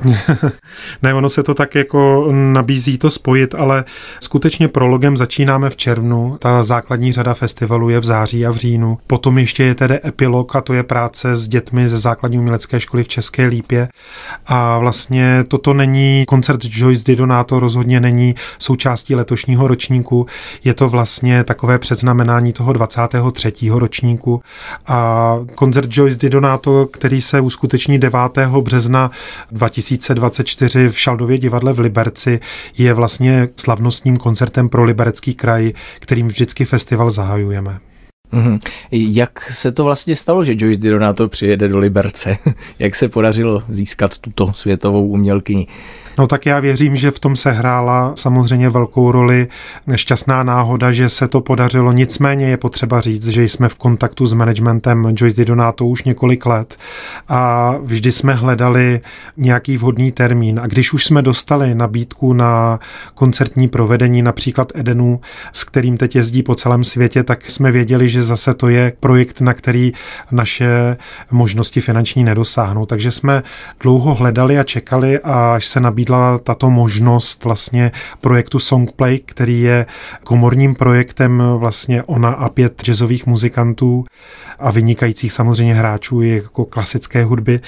ne, 1.02 1.14
ono 1.14 1.30
se 1.30 1.44
to 1.44 1.54
tak 1.54 1.76
jako 1.76 2.28
nabízí 2.32 2.98
to 2.98 3.10
spojit, 3.16 3.56
ale 3.56 3.86
skutečně 4.20 4.68
prologem 4.68 5.18
začínáme 5.18 5.70
v 5.70 5.76
červnu. 5.76 6.38
Ta 6.40 6.64
základní 6.64 7.12
řada 7.12 7.34
festivalů 7.34 7.90
je 7.90 8.00
v 8.00 8.04
září 8.04 8.46
a 8.46 8.52
v 8.52 8.56
říjnu. 8.56 8.98
Potom 9.08 9.38
ještě 9.38 9.64
je 9.64 9.76
tedy 9.76 10.00
epilog 10.06 10.56
a 10.56 10.62
to 10.62 10.74
je 10.74 10.84
práce 10.84 11.36
s 11.38 11.48
dětmi 11.48 11.90
ze 11.90 11.98
základní 11.98 12.40
umělecké 12.40 12.80
školy 12.80 13.04
v 13.04 13.08
České 13.08 13.46
Lípě. 13.46 13.88
A 14.48 14.80
vlastně 14.80 15.44
toto 15.48 15.74
není 15.74 16.24
koncert 16.28 16.60
Joyce 16.64 17.04
Didonato, 17.06 17.60
rozhodně 17.60 18.00
není 18.00 18.36
součástí 18.60 19.16
letošního 19.16 19.68
ročníku. 19.68 20.26
Je 20.64 20.74
to 20.74 20.90
vlastně 20.90 21.44
takové 21.44 21.80
předznamenání 21.80 22.54
toho 22.54 22.74
23. 22.74 23.54
ročníku. 23.70 24.42
A 24.88 25.40
koncert 25.56 25.90
Joyce 25.92 26.20
Didonato, 26.20 26.86
který 26.86 27.22
se 27.22 27.42
uskuteční 27.42 28.00
9. 28.00 28.20
března 28.62 29.12
2024 29.52 30.90
v 30.90 31.00
Šaldově 31.00 31.38
divadle 31.38 31.74
v 31.74 31.80
Liberci, 31.80 32.40
je 32.78 32.94
vlastně 32.96 33.50
slavnostním 33.56 34.18
koncertem 34.18 34.70
pro 34.70 34.84
Liberecký 34.84 35.36
kraj, 35.36 35.74
kterým 36.00 36.28
vždycky 36.28 36.66
festival 36.66 37.10
zahajujeme. 37.10 37.80
Mm-hmm. 38.34 38.60
Jak 38.92 39.52
se 39.52 39.72
to 39.72 39.84
vlastně 39.84 40.16
stalo, 40.16 40.46
že 40.46 40.56
Joyce 40.58 40.82
Didonato 40.82 41.28
přijede 41.28 41.68
do 41.68 41.78
Liberce? 41.78 42.38
Jak 42.80 42.96
se 42.96 43.10
podařilo 43.10 43.64
získat 43.70 44.18
tuto 44.18 44.54
světovou 44.54 45.08
umělkyni? 45.08 45.68
No 46.18 46.28
tak 46.28 46.46
já 46.46 46.60
věřím, 46.60 46.96
že 46.96 47.12
v 47.12 47.20
tom 47.20 47.36
se 47.36 47.52
hrála 47.52 48.12
samozřejmě 48.16 48.70
velkou 48.70 49.12
roli 49.12 49.48
šťastná 49.96 50.44
náhoda, 50.44 50.92
že 50.92 51.10
se 51.10 51.28
to 51.28 51.42
podařilo. 51.42 51.92
Nicméně 51.92 52.48
je 52.48 52.58
potřeba 52.58 53.02
říct, 53.02 53.28
že 53.28 53.44
jsme 53.44 53.70
v 53.70 53.76
kontaktu 53.76 54.28
s 54.28 54.34
managementem 54.34 55.06
Joyce 55.18 55.38
Didonato 55.38 55.86
už 55.86 56.04
několik 56.04 56.46
let 56.46 56.76
a 57.30 57.74
vždy 57.84 58.12
jsme 58.12 58.34
hledali 58.34 59.02
nějaký 59.38 59.78
vhodný 59.78 60.12
termín. 60.12 60.60
A 60.60 60.68
když 60.68 60.94
už 60.94 61.06
jsme 61.06 61.22
dostali 61.22 61.76
nabídku 61.76 62.34
na 62.34 62.80
koncertní 63.14 63.68
provedení 63.68 64.22
například 64.22 64.72
Edenu, 64.76 65.22
s 65.52 65.64
kterým 65.64 65.98
teď 65.98 66.16
jezdí 66.16 66.44
po 66.44 66.56
celém 66.56 66.84
světě, 66.84 67.24
tak 67.24 67.52
jsme 67.52 67.72
věděli, 67.72 68.10
že 68.10 68.24
zase 68.24 68.54
to 68.54 68.70
je 68.70 68.94
projekt, 69.00 69.42
na 69.42 69.54
který 69.54 69.94
naše 70.32 70.98
možnosti 71.32 71.82
finanční 71.82 72.24
nedosáhnou. 72.24 72.86
Takže 72.86 73.12
jsme 73.12 73.44
dlouho 73.80 74.14
hledali 74.14 74.60
a 74.60 74.64
čekali, 74.64 75.20
až 75.20 75.66
se 75.66 75.80
nabídla 75.80 76.05
nabídla 76.06 76.38
tato 76.38 76.70
možnost 76.70 77.44
vlastně 77.44 77.92
projektu 78.22 78.60
Songplay, 78.60 79.20
který 79.20 79.62
je 79.62 79.86
komorním 80.24 80.76
projektem 80.76 81.44
vlastně 81.58 82.04
ona 82.04 82.30
a 82.30 82.50
pět 82.50 82.84
jazzových 82.84 83.26
muzikantů 83.26 84.06
a 84.60 84.72
vynikajících 84.72 85.32
samozřejmě 85.32 85.74
hráčů 85.74 86.22
jako 86.22 86.66
klasické 86.66 87.24
hudby 87.24 87.60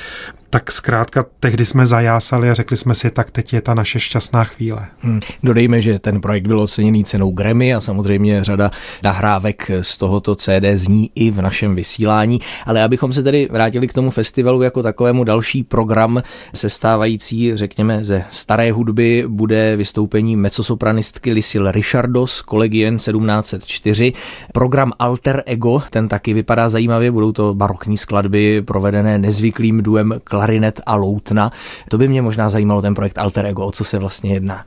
tak 0.49 0.71
zkrátka 0.71 1.25
tehdy 1.39 1.65
jsme 1.65 1.87
zajásali 1.87 2.49
a 2.49 2.53
řekli 2.53 2.77
jsme 2.77 2.95
si, 2.95 3.11
tak 3.11 3.31
teď 3.31 3.53
je 3.53 3.61
ta 3.61 3.73
naše 3.73 3.99
šťastná 3.99 4.43
chvíle. 4.43 4.85
Hmm. 4.99 5.19
Dodejme, 5.43 5.81
že 5.81 5.99
ten 5.99 6.21
projekt 6.21 6.47
byl 6.47 6.61
oceněný 6.61 7.03
cenou 7.03 7.31
Grammy 7.31 7.73
a 7.73 7.81
samozřejmě 7.81 8.43
řada 8.43 8.71
nahrávek 9.03 9.71
z 9.81 9.97
tohoto 9.97 10.35
CD 10.35 10.65
zní 10.73 11.11
i 11.15 11.31
v 11.31 11.41
našem 11.41 11.75
vysílání, 11.75 12.39
ale 12.65 12.83
abychom 12.83 13.13
se 13.13 13.23
tedy 13.23 13.47
vrátili 13.51 13.87
k 13.87 13.93
tomu 13.93 14.11
festivalu 14.11 14.61
jako 14.61 14.83
takovému 14.83 15.23
další 15.23 15.63
program 15.63 16.23
sestávající, 16.55 17.57
řekněme, 17.57 18.05
ze 18.05 18.23
staré 18.29 18.71
hudby 18.71 19.23
bude 19.27 19.75
vystoupení 19.75 20.35
mezzosopranistky 20.35 21.33
Lysil 21.33 21.71
Richardos, 21.71 22.41
Kolegien 22.41 22.97
1704, 22.97 24.13
program 24.53 24.91
Alter 24.99 25.43
Ego, 25.45 25.83
ten 25.89 26.07
taky 26.07 26.33
vypadá 26.33 26.69
zajímavě, 26.69 27.11
budou 27.11 27.31
to 27.31 27.53
barokní 27.53 27.97
skladby 27.97 28.61
provedené 28.61 29.17
nezvyklým 29.17 29.83
duem 29.83 30.13
klarinet 30.37 30.81
a 30.85 30.95
loutna. 30.95 31.51
To 31.89 31.97
by 31.97 32.07
mě 32.07 32.21
možná 32.21 32.49
zajímalo 32.49 32.81
ten 32.81 32.95
projekt 32.95 33.17
Alter 33.17 33.45
Ego, 33.45 33.65
o 33.65 33.71
co 33.71 33.83
se 33.83 33.99
vlastně 33.99 34.33
jedná. 34.33 34.65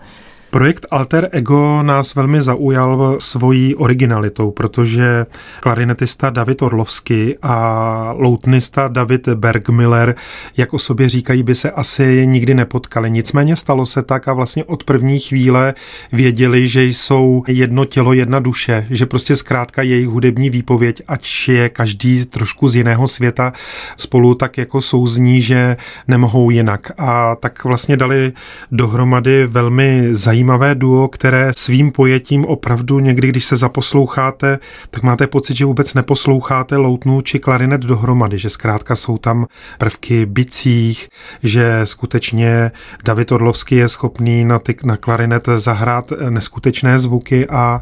Projekt 0.51 0.87
Alter 0.91 1.29
Ego 1.33 1.83
nás 1.83 2.15
velmi 2.15 2.43
zaujal 2.43 3.17
svojí 3.19 3.75
originalitou, 3.75 4.51
protože 4.51 5.27
klarinetista 5.61 6.31
David 6.31 6.63
Orlovsky 6.63 7.39
a 7.43 8.15
loutnista 8.17 8.89
David 8.89 9.29
Bergmiller, 9.29 10.15
jak 10.57 10.75
o 10.75 10.79
sobě 10.79 11.09
říkají, 11.09 11.43
by 11.43 11.55
se 11.55 11.71
asi 11.71 12.27
nikdy 12.27 12.55
nepotkali. 12.55 13.11
Nicméně 13.11 13.57
stalo 13.57 13.87
se 13.87 14.03
tak 14.03 14.29
a 14.29 14.33
vlastně 14.33 14.65
od 14.65 14.85
první 14.85 15.19
chvíle 15.19 15.75
věděli, 16.13 16.69
že 16.69 16.85
jsou 16.85 17.45
jedno 17.49 17.85
tělo, 17.85 18.13
jedna 18.13 18.41
duše, 18.41 18.87
že 18.91 19.07
prostě 19.07 19.37
zkrátka 19.37 19.83
jejich 19.83 20.09
hudební 20.09 20.51
výpověď, 20.51 21.03
ať 21.09 21.49
je 21.49 21.69
každý 21.69 22.27
trošku 22.27 22.69
z 22.69 22.77
jiného 22.77 23.09
světa, 23.09 23.53
spolu 23.97 24.35
tak 24.35 24.59
jako 24.59 24.81
souzní, 24.81 25.41
že 25.41 25.77
nemohou 26.09 26.51
jinak. 26.51 26.93
A 26.99 27.37
tak 27.37 27.65
vlastně 27.65 27.97
dali 27.97 28.33
dohromady 28.73 29.47
velmi 29.47 30.09
zajímavé 30.11 30.40
zajímavé 30.41 30.75
duo, 30.75 31.09
které 31.09 31.53
svým 31.57 31.93
pojetím 31.93 32.45
opravdu 32.45 32.99
někdy, 32.99 33.29
když 33.29 33.45
se 33.45 33.57
zaposloucháte, 33.57 34.59
tak 34.91 35.03
máte 35.03 35.27
pocit, 35.27 35.57
že 35.57 35.65
vůbec 35.65 35.95
neposloucháte 35.95 36.77
loutnu 36.77 37.21
či 37.21 37.39
klarinet 37.39 37.81
dohromady, 37.81 38.39
že 38.39 38.51
zkrátka 38.51 38.97
jsou 38.97 39.19
tam 39.19 39.47
prvky 39.79 40.27
bicích, 40.27 41.09
že 41.43 41.81
skutečně 41.85 42.71
David 43.05 43.33
Orlovský 43.33 43.77
je 43.77 43.89
schopný 43.89 44.45
na, 44.45 44.59
ty, 44.59 44.77
na 44.85 44.97
klarinet 44.97 45.49
zahrát 45.57 46.13
neskutečné 46.31 46.99
zvuky 46.99 47.47
a 47.49 47.81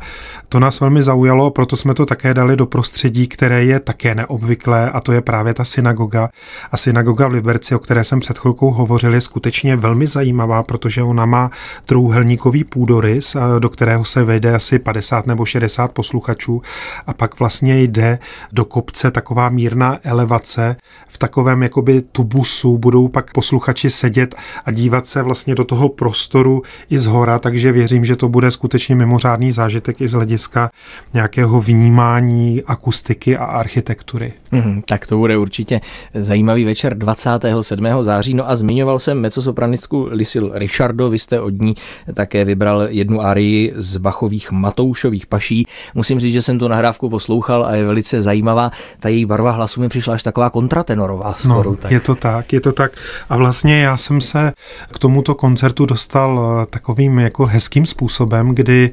to 0.49 0.61
nás 0.61 0.81
velmi 0.81 1.03
zaujalo, 1.03 1.51
proto 1.51 1.77
jsme 1.77 1.95
to 1.95 2.07
také 2.07 2.35
dali 2.35 2.57
do 2.57 2.67
prostředí, 2.67 3.27
které 3.27 3.65
je 3.65 3.81
také 3.81 4.15
neobvyklé 4.15 4.91
a 4.91 5.01
to 5.01 5.13
je 5.13 5.21
právě 5.21 5.55
ta 5.55 5.65
synagoga. 5.65 6.29
A 6.73 6.77
synagoga 6.77 7.29
v 7.29 7.33
Liberci, 7.33 7.75
o 7.75 7.79
které 7.79 8.05
jsem 8.05 8.21
před 8.21 8.39
chvilkou 8.39 8.71
hovořil, 8.71 9.15
je 9.15 9.21
skutečně 9.21 9.77
velmi 9.77 10.07
zajímavá, 10.07 10.63
protože 10.63 11.03
ona 11.03 11.27
má 11.27 11.51
trouhelníkový 11.87 12.48
takový 12.49 12.65
půdorys, 12.65 13.37
do 13.59 13.69
kterého 13.69 14.05
se 14.05 14.25
vejde 14.25 14.55
asi 14.55 14.79
50 14.79 15.27
nebo 15.27 15.45
60 15.45 15.93
posluchačů 15.93 16.63
a 17.07 17.15
pak 17.15 17.39
vlastně 17.39 17.83
jde 17.83 18.19
do 18.53 18.65
kopce 18.65 19.11
taková 19.11 19.49
mírná 19.49 19.99
elevace. 20.05 20.77
V 21.11 21.19
takovém 21.19 21.63
jakoby 21.63 22.03
tubusu 22.03 22.79
budou 22.79 23.09
pak 23.09 23.33
posluchači 23.33 23.91
sedět 23.91 24.35
a 24.65 24.71
dívat 24.71 25.07
se 25.07 25.23
vlastně 25.23 25.55
do 25.55 25.65
toho 25.65 25.89
prostoru 25.89 26.63
i 26.91 26.99
z 26.99 27.07
hora, 27.07 27.39
takže 27.39 27.73
věřím, 27.73 28.05
že 28.05 28.17
to 28.17 28.29
bude 28.29 28.51
skutečně 28.51 28.95
mimořádný 28.95 29.53
zážitek 29.53 30.01
i 30.01 30.09
z 30.09 30.13
hlediska 30.13 30.71
nějakého 31.15 31.61
vnímání 31.61 32.63
akustiky 32.67 33.37
a 33.37 33.45
architektury. 33.45 34.33
Mm, 34.53 34.83
tak 34.83 35.07
to 35.07 35.19
bude 35.19 35.39
určitě 35.39 35.81
zajímavý 36.15 36.65
večer 36.65 36.99
27. 36.99 37.87
září. 38.01 38.35
No 38.35 38.51
a 38.51 38.57
zmiňoval 38.57 38.99
jsem 38.99 39.21
mezosopranistku 39.21 40.09
Lisil 40.11 40.51
Richardo, 40.55 41.11
vy 41.11 41.19
jste 41.19 41.41
od 41.41 41.61
ní 41.61 41.75
také 42.15 42.38
také 42.39 42.45
vybral 42.45 42.83
jednu 42.89 43.23
arii 43.23 43.75
z 43.77 43.97
Bachových 43.97 44.51
Matoušových 44.51 45.27
paší. 45.27 45.67
Musím 45.95 46.21
říct, 46.21 46.33
že 46.33 46.43
jsem 46.43 46.59
tu 46.59 46.69
nahrávku 46.69 47.11
poslouchal 47.11 47.65
a 47.65 47.75
je 47.75 47.85
velice 47.85 48.23
zajímavá. 48.23 48.71
Ta 49.01 49.09
její 49.09 49.25
barva 49.25 49.51
hlasu 49.51 49.81
mi 49.81 49.89
přišla 49.89 50.15
až 50.15 50.23
taková 50.23 50.51
kontratenorová 50.51 51.35
skoro. 51.35 51.71
No, 51.71 51.77
tak. 51.77 51.91
Je 51.91 52.01
to 52.01 52.15
tak, 52.15 52.53
je 52.53 52.61
to 52.61 52.73
tak. 52.73 52.93
A 53.29 53.37
vlastně 53.37 53.81
já 53.81 53.97
jsem 53.97 54.21
se 54.21 54.53
k 54.95 54.99
tomuto 54.99 55.35
koncertu 55.35 55.87
dostal 55.87 56.63
eh, 56.63 56.67
takovým 56.67 57.19
jako 57.19 57.47
hezkým 57.47 57.87
způsobem, 57.87 58.55
kdy 58.55 58.91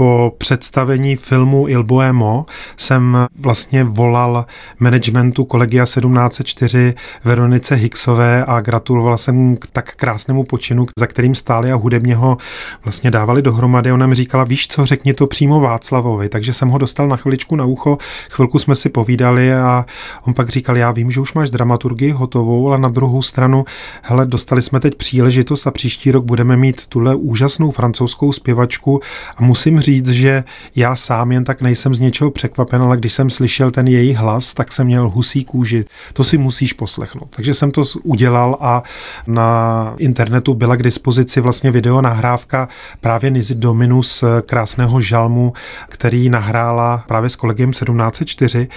po 0.00 0.34
představení 0.38 1.16
filmu 1.16 1.68
Il 1.68 1.84
Boemo 1.84 2.46
jsem 2.76 3.16
vlastně 3.38 3.84
volal 3.84 4.46
managementu 4.78 5.44
kolegia 5.44 5.84
1704 5.84 6.94
Veronice 7.24 7.74
Hicksové 7.74 8.44
a 8.44 8.60
gratuloval 8.60 9.18
jsem 9.18 9.56
k 9.56 9.66
tak 9.72 9.94
krásnému 9.94 10.44
počinu, 10.44 10.86
za 10.98 11.06
kterým 11.06 11.34
stáli 11.34 11.72
a 11.72 11.74
hudebně 11.74 12.16
ho 12.16 12.36
vlastně 12.84 13.10
dávali 13.10 13.42
dohromady. 13.42 13.92
Ona 13.92 14.06
mi 14.06 14.14
říkala, 14.14 14.44
víš 14.44 14.68
co, 14.68 14.86
řekni 14.86 15.14
to 15.14 15.26
přímo 15.26 15.60
Václavovi. 15.60 16.28
Takže 16.28 16.52
jsem 16.52 16.68
ho 16.68 16.78
dostal 16.78 17.08
na 17.08 17.16
chviličku 17.16 17.56
na 17.56 17.64
ucho, 17.64 17.98
chvilku 18.30 18.58
jsme 18.58 18.74
si 18.74 18.88
povídali 18.88 19.54
a 19.54 19.84
on 20.26 20.34
pak 20.34 20.48
říkal, 20.48 20.76
já 20.76 20.90
vím, 20.90 21.10
že 21.10 21.20
už 21.20 21.34
máš 21.34 21.50
dramaturgii 21.50 22.10
hotovou, 22.10 22.68
ale 22.68 22.78
na 22.78 22.88
druhou 22.88 23.22
stranu, 23.22 23.64
hele, 24.02 24.26
dostali 24.26 24.62
jsme 24.62 24.80
teď 24.80 24.94
příležitost 24.94 25.66
a 25.66 25.70
příští 25.70 26.10
rok 26.10 26.24
budeme 26.24 26.56
mít 26.56 26.86
tuhle 26.86 27.14
úžasnou 27.14 27.70
francouzskou 27.70 28.32
zpěvačku 28.32 29.00
a 29.36 29.42
musím 29.42 29.80
říct, 29.80 29.89
že 29.98 30.44
já 30.76 30.96
sám 30.96 31.32
jen 31.32 31.44
tak 31.44 31.62
nejsem 31.62 31.94
z 31.94 32.00
něčeho 32.00 32.30
překvapen, 32.30 32.82
ale 32.82 32.96
když 32.96 33.12
jsem 33.12 33.30
slyšel 33.30 33.70
ten 33.70 33.88
její 33.88 34.14
hlas, 34.14 34.54
tak 34.54 34.72
jsem 34.72 34.86
měl 34.86 35.08
husí 35.08 35.44
kůži. 35.44 35.84
To 36.12 36.24
si 36.24 36.38
musíš 36.38 36.72
poslechnout. 36.72 37.28
Takže 37.36 37.54
jsem 37.54 37.70
to 37.70 37.84
udělal 38.02 38.56
a 38.60 38.82
na 39.26 39.94
internetu 39.98 40.54
byla 40.54 40.76
k 40.76 40.82
dispozici 40.82 41.40
vlastně 41.40 41.70
video 41.70 42.00
nahrávka 42.00 42.68
právě 43.00 43.30
Nizy 43.30 43.54
Dominus 43.54 44.24
krásného 44.46 45.00
žalmu, 45.00 45.52
který 45.88 46.30
nahrála 46.30 47.04
právě 47.08 47.30
s 47.30 47.36
kolegiem 47.36 47.70
1704 47.70 48.68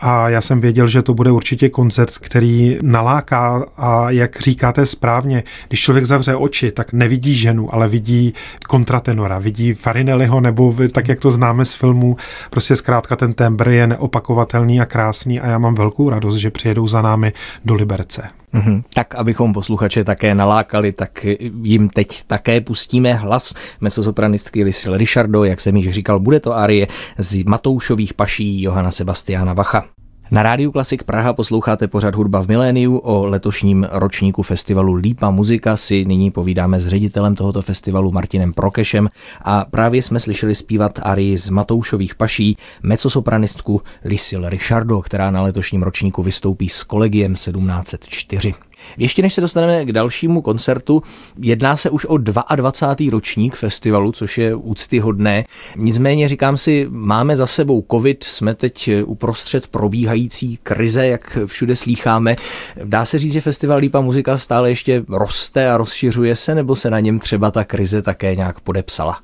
a 0.00 0.28
já 0.28 0.40
jsem 0.40 0.60
věděl, 0.60 0.88
že 0.88 1.02
to 1.02 1.14
bude 1.14 1.30
určitě 1.30 1.68
koncert, 1.68 2.18
který 2.18 2.78
naláká 2.82 3.64
a 3.76 4.10
jak 4.10 4.40
říkáte 4.40 4.86
správně, 4.86 5.42
když 5.68 5.80
člověk 5.80 6.04
zavře 6.04 6.34
oči, 6.34 6.72
tak 6.72 6.92
nevidí 6.92 7.34
ženu, 7.34 7.74
ale 7.74 7.88
vidí 7.88 8.34
kontratenora, 8.68 9.38
vidí 9.38 9.74
Farinelliho 9.74 10.40
nebo 10.40 10.59
tak, 10.92 11.08
jak 11.08 11.20
to 11.20 11.30
známe 11.30 11.64
z 11.64 11.74
filmu, 11.74 12.16
prostě 12.50 12.76
zkrátka 12.76 13.16
ten 13.16 13.32
tembr 13.32 13.68
je 13.68 13.86
neopakovatelný 13.86 14.80
a 14.80 14.86
krásný 14.86 15.40
a 15.40 15.46
já 15.46 15.58
mám 15.58 15.74
velkou 15.74 16.10
radost, 16.10 16.36
že 16.36 16.50
přijedou 16.50 16.88
za 16.88 17.02
námi 17.02 17.32
do 17.64 17.74
Liberce. 17.74 18.22
Mm-hmm. 18.54 18.82
Tak, 18.94 19.14
abychom 19.14 19.52
posluchače 19.52 20.04
také 20.04 20.34
nalákali, 20.34 20.92
tak 20.92 21.26
jim 21.62 21.88
teď 21.88 22.24
také 22.26 22.60
pustíme 22.60 23.14
hlas 23.14 23.54
mezosopranistky 23.80 24.64
Lysil 24.64 24.96
Richardo, 24.96 25.44
jak 25.44 25.60
jsem 25.60 25.76
již 25.76 25.90
říkal, 25.90 26.20
bude 26.20 26.40
to 26.40 26.56
arie 26.56 26.86
z 27.18 27.44
Matoušových 27.44 28.14
paší 28.14 28.62
Johana 28.62 28.90
Sebastiana 28.90 29.52
Vacha. 29.52 29.84
Na 30.32 30.42
rádiu 30.42 30.72
Klasik 30.72 31.04
Praha 31.04 31.32
posloucháte 31.32 31.88
pořad 31.88 32.14
Hudba 32.14 32.42
v 32.42 32.48
miléniu. 32.48 32.96
O 32.96 33.26
letošním 33.26 33.86
ročníku 33.90 34.42
festivalu 34.42 34.94
Lípa 34.94 35.30
muzika 35.30 35.76
si 35.76 36.04
nyní 36.04 36.30
povídáme 36.30 36.80
s 36.80 36.86
ředitelem 36.86 37.34
tohoto 37.34 37.62
festivalu 37.62 38.12
Martinem 38.12 38.52
Prokešem 38.52 39.08
a 39.42 39.64
právě 39.70 40.02
jsme 40.02 40.20
slyšeli 40.20 40.54
zpívat 40.54 40.98
arii 41.02 41.38
z 41.38 41.50
Matoušových 41.50 42.14
paší 42.14 42.56
mezosopranistku 42.82 43.82
Lysil 44.04 44.48
Richardo, 44.48 45.00
která 45.00 45.30
na 45.30 45.42
letošním 45.42 45.82
ročníku 45.82 46.22
vystoupí 46.22 46.68
s 46.68 46.82
kolegiem 46.82 47.34
1704. 47.34 48.54
Ještě 48.98 49.22
než 49.22 49.34
se 49.34 49.40
dostaneme 49.40 49.84
k 49.84 49.92
dalšímu 49.92 50.42
koncertu, 50.42 51.02
jedná 51.40 51.76
se 51.76 51.90
už 51.90 52.04
o 52.04 52.18
22. 52.18 53.10
ročník 53.10 53.56
festivalu, 53.56 54.12
což 54.12 54.38
je 54.38 54.54
úctyhodné. 54.54 55.44
Nicméně 55.76 56.28
říkám 56.28 56.56
si, 56.56 56.86
máme 56.90 57.36
za 57.36 57.46
sebou 57.46 57.84
covid, 57.90 58.24
jsme 58.24 58.54
teď 58.54 58.90
uprostřed 59.04 59.66
probíhající 59.66 60.58
krize, 60.62 61.06
jak 61.06 61.38
všude 61.46 61.76
slýcháme. 61.76 62.36
Dá 62.84 63.04
se 63.04 63.18
říct, 63.18 63.32
že 63.32 63.40
festival 63.40 63.78
Lípa 63.78 64.00
muzika 64.00 64.38
stále 64.38 64.70
ještě 64.70 65.04
roste 65.08 65.70
a 65.70 65.76
rozšiřuje 65.76 66.36
se, 66.36 66.54
nebo 66.54 66.76
se 66.76 66.90
na 66.90 67.00
něm 67.00 67.18
třeba 67.18 67.50
ta 67.50 67.64
krize 67.64 68.02
také 68.02 68.36
nějak 68.36 68.60
podepsala? 68.60 69.20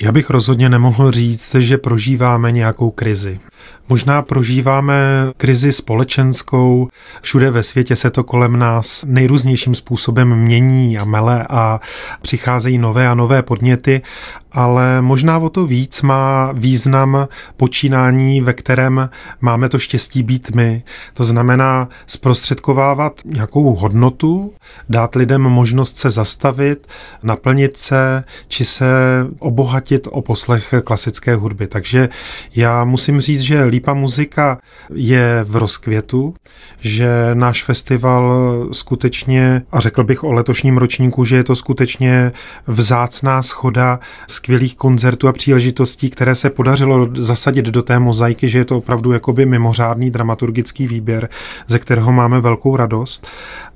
Já 0.00 0.12
bych 0.12 0.30
rozhodně 0.30 0.68
nemohl 0.68 1.10
říct, 1.10 1.54
že 1.54 1.78
prožíváme 1.78 2.52
nějakou 2.52 2.90
krizi. 2.90 3.40
Možná 3.88 4.22
prožíváme 4.22 4.94
krizi 5.36 5.72
společenskou, 5.72 6.88
všude 7.20 7.50
ve 7.50 7.62
světě 7.62 7.96
se 7.96 8.10
to 8.10 8.24
kolem 8.24 8.58
nás 8.58 9.04
nejrůznějším 9.08 9.74
způsobem 9.74 10.36
mění 10.36 10.98
a 10.98 11.04
mele 11.04 11.46
a 11.50 11.80
přicházejí 12.22 12.78
nové 12.78 13.08
a 13.08 13.14
nové 13.14 13.42
podněty, 13.42 14.02
ale 14.52 15.02
možná 15.02 15.38
o 15.38 15.48
to 15.48 15.66
víc 15.66 16.02
má 16.02 16.52
význam 16.52 17.28
počínání, 17.56 18.40
ve 18.40 18.52
kterém 18.52 19.10
máme 19.40 19.68
to 19.68 19.78
štěstí 19.78 20.22
být 20.22 20.50
my. 20.54 20.82
To 21.14 21.24
znamená 21.24 21.88
zprostředkovávat 22.06 23.12
nějakou 23.24 23.74
hodnotu, 23.74 24.52
dát 24.88 25.14
lidem 25.14 25.42
možnost 25.42 25.96
se 25.96 26.10
zastavit, 26.10 26.86
naplnit 27.22 27.76
se, 27.76 28.24
či 28.48 28.64
se 28.64 28.86
obohatit 29.38 30.08
o 30.10 30.22
poslech 30.22 30.74
klasické 30.84 31.34
hudby. 31.34 31.66
Takže 31.66 32.08
já 32.54 32.84
musím 32.84 33.20
říct, 33.20 33.40
že 33.40 33.64
Lípa 33.76 33.94
muzika 33.94 34.58
je 34.94 35.44
v 35.48 35.56
rozkvětu, 35.56 36.34
že 36.80 37.30
náš 37.34 37.64
festival 37.64 38.32
skutečně, 38.72 39.62
a 39.72 39.80
řekl 39.80 40.04
bych 40.04 40.24
o 40.24 40.32
letošním 40.32 40.78
ročníku, 40.78 41.24
že 41.24 41.36
je 41.36 41.44
to 41.44 41.56
skutečně 41.56 42.32
vzácná 42.66 43.42
schoda 43.42 44.00
skvělých 44.26 44.76
koncertů 44.76 45.28
a 45.28 45.32
příležitostí, 45.32 46.10
které 46.10 46.34
se 46.34 46.50
podařilo 46.50 47.08
zasadit 47.16 47.64
do 47.64 47.82
té 47.82 47.98
mozaiky, 47.98 48.48
že 48.48 48.58
je 48.58 48.64
to 48.64 48.78
opravdu 48.78 49.12
jakoby 49.12 49.46
mimořádný 49.46 50.10
dramaturgický 50.10 50.86
výběr, 50.86 51.28
ze 51.66 51.78
kterého 51.78 52.12
máme 52.12 52.40
velkou 52.40 52.76
radost. 52.76 53.26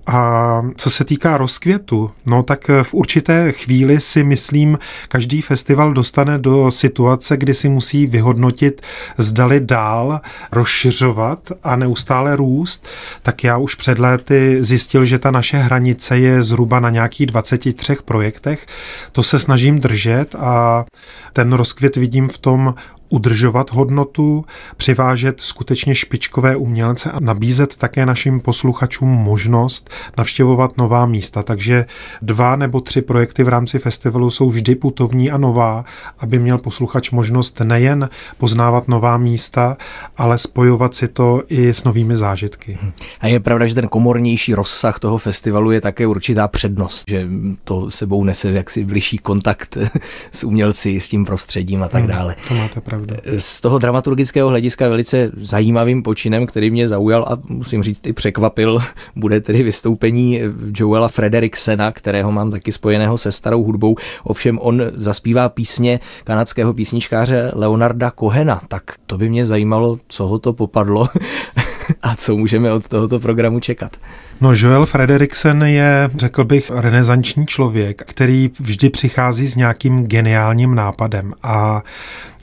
A 0.06 0.62
co 0.76 0.90
se 0.90 1.04
týká 1.04 1.36
rozkvětu, 1.36 2.10
no 2.26 2.42
tak 2.42 2.70
v 2.82 2.94
určité 2.94 3.52
chvíli 3.52 4.00
si 4.00 4.24
myslím, 4.24 4.78
každý 5.08 5.42
festival 5.42 5.92
dostane 5.92 6.38
do 6.38 6.70
situace, 6.70 7.36
kdy 7.36 7.54
si 7.54 7.68
musí 7.68 8.06
vyhodnotit, 8.06 8.82
zdali 9.18 9.60
dál 9.60 10.20
rozšiřovat 10.52 11.52
a 11.62 11.76
neustále 11.76 12.36
růst, 12.36 12.88
tak 13.22 13.44
já 13.44 13.56
už 13.56 13.74
před 13.74 13.98
léty 13.98 14.58
zjistil, 14.60 15.04
že 15.04 15.18
ta 15.18 15.30
naše 15.30 15.56
hranice 15.56 16.18
je 16.18 16.42
zhruba 16.42 16.80
na 16.80 16.90
nějakých 16.90 17.26
23 17.26 17.96
projektech. 18.04 18.66
To 19.12 19.22
se 19.22 19.38
snažím 19.38 19.80
držet 19.80 20.34
a 20.34 20.84
ten 21.32 21.52
rozkvět 21.52 21.96
vidím 21.96 22.28
v 22.28 22.38
tom 22.38 22.74
udržovat 23.10 23.72
hodnotu, 23.72 24.44
přivážet 24.76 25.40
skutečně 25.40 25.94
špičkové 25.94 26.56
umělce 26.56 27.10
a 27.10 27.20
nabízet 27.20 27.76
také 27.76 28.06
našim 28.06 28.40
posluchačům 28.40 29.08
možnost 29.08 29.90
navštěvovat 30.18 30.76
nová 30.78 31.06
místa. 31.06 31.42
Takže 31.42 31.86
dva 32.22 32.56
nebo 32.56 32.80
tři 32.80 33.02
projekty 33.02 33.44
v 33.44 33.48
rámci 33.48 33.78
festivalu 33.78 34.30
jsou 34.30 34.50
vždy 34.50 34.74
putovní 34.74 35.30
a 35.30 35.38
nová, 35.38 35.84
aby 36.18 36.38
měl 36.38 36.58
posluchač 36.58 37.10
možnost 37.10 37.60
nejen 37.60 38.08
poznávat 38.38 38.88
nová 38.88 39.16
místa, 39.16 39.76
ale 40.16 40.38
spojovat 40.38 40.94
si 40.94 41.08
to 41.08 41.42
i 41.48 41.68
s 41.68 41.84
novými 41.84 42.16
zážitky. 42.16 42.78
A 43.20 43.26
je 43.26 43.40
pravda, 43.40 43.66
že 43.66 43.74
ten 43.74 43.88
komornější 43.88 44.54
rozsah 44.54 44.98
toho 44.98 45.18
festivalu 45.18 45.70
je 45.70 45.80
také 45.80 46.06
určitá 46.06 46.48
přednost, 46.48 47.04
že 47.08 47.28
to 47.64 47.90
sebou 47.90 48.24
nese 48.24 48.50
jaksi 48.50 48.84
blížší 48.84 49.18
kontakt 49.18 49.78
s 50.32 50.44
umělci, 50.44 51.00
s 51.00 51.08
tím 51.08 51.24
prostředím 51.24 51.82
a 51.82 51.88
tak 51.88 52.06
dále. 52.06 52.36
To 52.48 52.54
máte 52.54 52.80
pravdu 52.80 52.99
pravda. 53.06 53.16
Z 53.38 53.60
toho 53.60 53.78
dramaturgického 53.78 54.48
hlediska 54.48 54.88
velice 54.88 55.30
zajímavým 55.36 56.02
počinem, 56.02 56.46
který 56.46 56.70
mě 56.70 56.88
zaujal 56.88 57.26
a 57.28 57.38
musím 57.48 57.82
říct 57.82 58.06
i 58.06 58.12
překvapil, 58.12 58.78
bude 59.16 59.40
tedy 59.40 59.62
vystoupení 59.62 60.40
Joela 60.76 61.08
Fredericksena, 61.08 61.92
kterého 61.92 62.32
mám 62.32 62.50
taky 62.50 62.72
spojeného 62.72 63.18
se 63.18 63.32
starou 63.32 63.64
hudbou. 63.64 63.96
Ovšem 64.24 64.58
on 64.62 64.82
zaspívá 64.96 65.48
písně 65.48 66.00
kanadského 66.24 66.74
písničkáře 66.74 67.52
Leonarda 67.54 68.10
Kohena, 68.10 68.60
tak 68.68 68.82
to 69.06 69.18
by 69.18 69.28
mě 69.28 69.46
zajímalo, 69.46 69.98
co 70.08 70.26
ho 70.26 70.38
to 70.38 70.52
popadlo 70.52 71.08
a 72.02 72.16
co 72.16 72.36
můžeme 72.36 72.72
od 72.72 72.88
tohoto 72.88 73.20
programu 73.20 73.60
čekat. 73.60 73.96
No 74.40 74.52
Joel 74.56 74.86
Frederiksen 74.86 75.62
je, 75.62 76.10
řekl 76.16 76.44
bych, 76.44 76.70
renesanční 76.74 77.46
člověk, 77.46 78.02
který 78.06 78.50
vždy 78.60 78.90
přichází 78.90 79.48
s 79.48 79.56
nějakým 79.56 80.06
geniálním 80.06 80.74
nápadem 80.74 81.34
a 81.42 81.82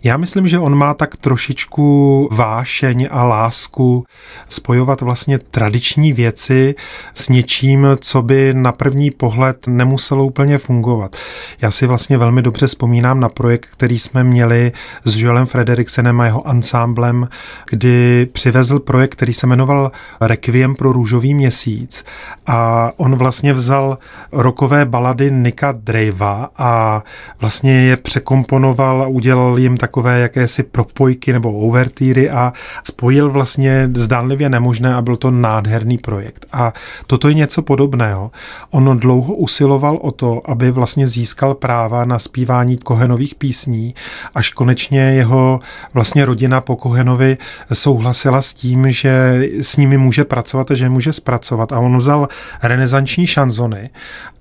já 0.03 0.17
myslím, 0.17 0.47
že 0.47 0.59
on 0.59 0.75
má 0.75 0.93
tak 0.93 1.17
trošičku 1.17 2.29
vášeň 2.31 3.07
a 3.11 3.23
lásku 3.23 4.05
spojovat 4.49 5.01
vlastně 5.01 5.39
tradiční 5.39 6.13
věci 6.13 6.75
s 7.13 7.29
něčím, 7.29 7.87
co 7.99 8.21
by 8.21 8.53
na 8.53 8.71
první 8.71 9.11
pohled 9.11 9.67
nemuselo 9.67 10.25
úplně 10.25 10.57
fungovat. 10.57 11.15
Já 11.61 11.71
si 11.71 11.87
vlastně 11.87 12.17
velmi 12.17 12.41
dobře 12.41 12.67
vzpomínám 12.67 13.19
na 13.19 13.29
projekt, 13.29 13.67
který 13.71 13.99
jsme 13.99 14.23
měli 14.23 14.71
s 15.05 15.21
Joelem 15.21 15.45
Frederiksenem 15.45 16.21
a 16.21 16.25
jeho 16.25 16.47
ansámblem, 16.47 17.27
kdy 17.69 18.27
přivezl 18.31 18.79
projekt, 18.79 19.15
který 19.15 19.33
se 19.37 19.47
jmenoval 19.47 19.91
Requiem 20.21 20.75
pro 20.75 20.91
růžový 20.91 21.33
měsíc 21.33 22.05
a 22.47 22.89
on 22.97 23.15
vlastně 23.15 23.53
vzal 23.53 23.97
rokové 24.31 24.85
balady 24.85 25.31
Nika 25.31 25.71
Dravea 25.71 26.49
a 26.57 27.03
vlastně 27.39 27.71
je 27.71 27.97
překomponoval 27.97 29.03
a 29.03 29.07
udělal 29.07 29.59
jim 29.59 29.77
takové 29.77 30.19
jakési 30.19 30.63
propojky 30.63 31.33
nebo 31.33 31.53
overtýry 31.59 32.29
a 32.29 32.53
spojil 32.83 33.29
vlastně 33.29 33.89
zdánlivě 33.93 34.49
nemožné 34.49 34.95
a 34.95 35.01
byl 35.01 35.17
to 35.17 35.31
nádherný 35.31 35.97
projekt. 35.97 36.45
A 36.51 36.73
toto 37.07 37.27
je 37.27 37.33
něco 37.33 37.61
podobného. 37.61 38.31
On 38.71 38.99
dlouho 38.99 39.33
usiloval 39.33 39.99
o 40.01 40.11
to, 40.11 40.41
aby 40.45 40.71
vlastně 40.71 41.07
získal 41.07 41.53
práva 41.53 42.05
na 42.05 42.19
zpívání 42.19 42.77
Kohenových 42.77 43.35
písní, 43.35 43.95
až 44.35 44.53
konečně 44.53 44.99
jeho 44.99 45.59
vlastně 45.93 46.25
rodina 46.25 46.61
po 46.61 46.75
Kohenovi 46.75 47.37
souhlasila 47.73 48.41
s 48.41 48.53
tím, 48.53 48.91
že 48.91 49.26
s 49.61 49.77
nimi 49.77 49.97
může 49.97 50.25
pracovat 50.25 50.71
a 50.71 50.75
že 50.75 50.85
je 50.85 50.89
může 50.89 51.13
zpracovat. 51.13 51.71
A 51.71 51.79
on 51.79 51.97
vzal 51.97 52.27
renesanční 52.63 53.27
šanzony 53.27 53.89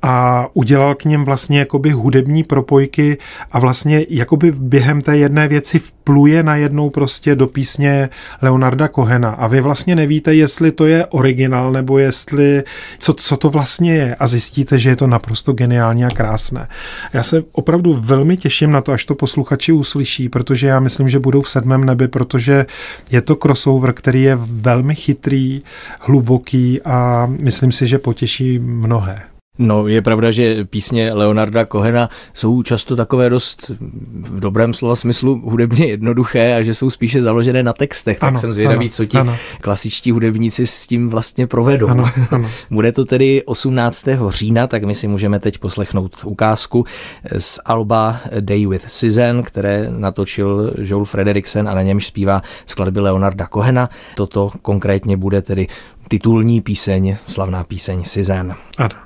a 0.03 0.47
udělal 0.53 0.95
k 0.95 1.05
něm 1.05 1.25
vlastně 1.25 1.59
jakoby 1.59 1.91
hudební 1.91 2.45
propojky 2.45 3.19
a 3.53 3.59
vlastně 3.59 4.07
jakoby 4.09 4.53
během 4.53 5.01
té 5.01 5.17
jedné 5.17 5.49
věci 5.49 5.79
vpluje 5.79 6.43
najednou 6.43 6.91
prostě 6.91 7.35
do 7.35 7.47
písně 7.47 8.09
Leonarda 8.43 8.89
Kohena 8.89 9.31
a 9.31 9.47
vy 9.47 9.61
vlastně 9.61 9.97
nevíte, 9.97 10.35
jestli 10.35 10.73
to 10.73 10.87
je 10.87 11.07
originál 11.07 11.73
nebo 11.73 11.99
jestli, 11.99 12.63
co, 12.99 13.13
co 13.13 13.37
to 13.37 13.51
vlastně 13.51 13.95
je 13.95 14.15
a 14.15 14.27
zjistíte, 14.27 14.79
že 14.79 14.91
je 14.91 14.97
to 14.97 15.07
naprosto 15.07 15.53
geniální 15.53 16.05
a 16.05 16.09
krásné. 16.09 16.69
Já 17.13 17.23
se 17.23 17.43
opravdu 17.53 17.95
velmi 17.95 18.37
těším 18.37 18.71
na 18.71 18.81
to, 18.81 18.93
až 18.93 19.05
to 19.05 19.15
posluchači 19.15 19.73
uslyší, 19.73 20.29
protože 20.29 20.67
já 20.67 20.81
myslím, 20.81 21.09
že 21.09 21.19
budou 21.19 21.43
v 21.43 21.51
sedmém 21.51 21.85
nebi, 21.85 22.09
protože 22.09 22.67
je 23.11 23.21
to 23.21 23.37
crossover, 23.37 23.93
který 23.93 24.23
je 24.23 24.39
velmi 24.41 24.76
chytrý, 24.95 25.63
hluboký 26.01 26.83
a 26.83 27.27
myslím 27.27 27.73
si, 27.73 27.87
že 27.87 27.99
potěší 27.99 28.59
mnohé. 28.59 29.23
No, 29.59 29.89
je 29.89 30.03
pravda, 30.03 30.31
že 30.31 30.65
písně 30.65 31.13
Leonarda 31.13 31.65
Kohena 31.65 32.09
jsou 32.35 32.63
často 32.63 32.97
takové 32.97 33.31
dost 33.31 33.73
v 34.21 34.41
dobrém 34.41 34.75
slova 34.75 34.97
smyslu 34.97 35.43
hudebně 35.45 35.87
jednoduché 35.87 36.57
a 36.57 36.63
že 36.63 36.75
jsou 36.75 36.91
spíše 36.91 37.23
založené 37.23 37.63
na 37.63 37.73
textech. 37.73 38.19
Tak 38.19 38.29
ano, 38.29 38.39
jsem 38.39 38.53
zvědavý, 38.53 38.87
ano, 38.87 38.91
co 38.91 39.05
ti 39.05 39.19
ano. 39.19 39.37
klasičtí 39.61 40.11
hudebníci 40.11 40.67
s 40.67 40.87
tím 40.87 41.09
vlastně 41.09 41.47
provedou. 41.47 41.89
Ano, 41.89 42.11
ano. 42.31 42.51
Bude 42.71 42.93
to 42.93 43.05
tedy 43.05 43.43
18. 43.45 44.07
října, 44.29 44.67
tak 44.67 44.85
my 44.85 44.95
si 44.95 45.09
můžeme 45.09 45.39
teď 45.39 45.59
poslechnout 45.59 46.13
ukázku 46.25 46.85
z 47.39 47.61
Alba 47.65 48.21
Day 48.41 48.67
with 48.67 48.85
Sizen, 48.91 49.43
které 49.43 49.87
natočil 49.91 50.73
Joel 50.79 51.05
Frederiksen 51.05 51.69
a 51.69 51.75
na 51.75 51.83
němž 51.83 52.07
zpívá 52.07 52.43
skladby 52.67 53.01
Leonarda 53.01 53.47
Kohena. 53.47 53.91
Toto 54.15 54.51
konkrétně 54.63 55.17
bude 55.17 55.43
tedy 55.43 55.67
titulní 56.09 56.61
píseň, 56.61 57.17
slavná 57.27 57.65
píseň 57.65 58.05
Sizen. 58.05 58.55
Ano. 58.79 59.06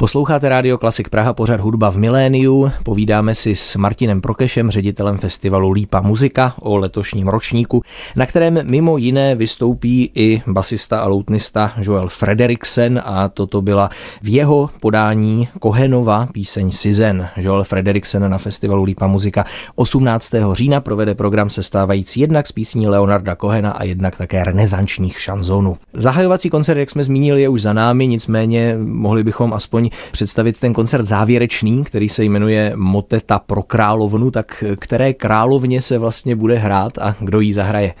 Posloucháte 0.00 0.48
Rádio 0.48 0.78
Klasik 0.78 1.08
Praha, 1.08 1.32
pořad 1.32 1.60
hudba 1.60 1.90
v 1.90 1.96
miléniu. 1.96 2.70
Povídáme 2.82 3.34
si 3.34 3.56
s 3.56 3.76
Martinem 3.76 4.20
Prokešem, 4.20 4.70
ředitelem 4.70 5.18
festivalu 5.18 5.70
Lípa 5.70 6.00
muzika 6.00 6.54
o 6.60 6.76
letošním 6.76 7.28
ročníku, 7.28 7.82
na 8.16 8.26
kterém 8.26 8.58
mimo 8.62 8.96
jiné 8.96 9.34
vystoupí 9.34 10.10
i 10.14 10.42
basista 10.46 11.00
a 11.00 11.06
loutnista 11.08 11.72
Joel 11.80 12.08
Frederiksen 12.08 13.02
a 13.04 13.28
toto 13.28 13.62
byla 13.62 13.90
v 14.22 14.28
jeho 14.28 14.70
podání 14.80 15.48
Kohenova 15.58 16.28
píseň 16.32 16.70
Sizen. 16.70 17.28
Joel 17.36 17.64
Frederiksen 17.64 18.30
na 18.30 18.38
festivalu 18.38 18.84
Lípa 18.84 19.06
muzika 19.06 19.44
18. 19.74 20.32
října 20.52 20.80
provede 20.80 21.14
program 21.14 21.50
sestávající 21.50 22.20
jednak 22.20 22.46
z 22.46 22.52
písní 22.52 22.88
Leonarda 22.88 23.34
Kohena 23.34 23.70
a 23.70 23.84
jednak 23.84 24.16
také 24.16 24.44
renesančních 24.44 25.20
šanzonů. 25.20 25.76
Zahajovací 25.92 26.50
koncert, 26.50 26.78
jak 26.78 26.90
jsme 26.90 27.04
zmínili, 27.04 27.42
je 27.42 27.48
už 27.48 27.62
za 27.62 27.72
námi, 27.72 28.06
nicméně 28.06 28.76
mohli 28.78 29.24
bychom 29.24 29.52
aspoň 29.52 29.89
představit 30.12 30.60
ten 30.60 30.72
koncert 30.72 31.04
závěrečný, 31.04 31.84
který 31.84 32.08
se 32.08 32.24
jmenuje 32.24 32.72
Moteta 32.76 33.38
pro 33.38 33.62
královnu, 33.62 34.30
tak 34.30 34.64
které 34.78 35.14
královně 35.14 35.82
se 35.82 35.98
vlastně 35.98 36.36
bude 36.36 36.58
hrát 36.58 36.98
a 36.98 37.16
kdo 37.20 37.40
jí 37.40 37.52
zahraje? 37.52 37.94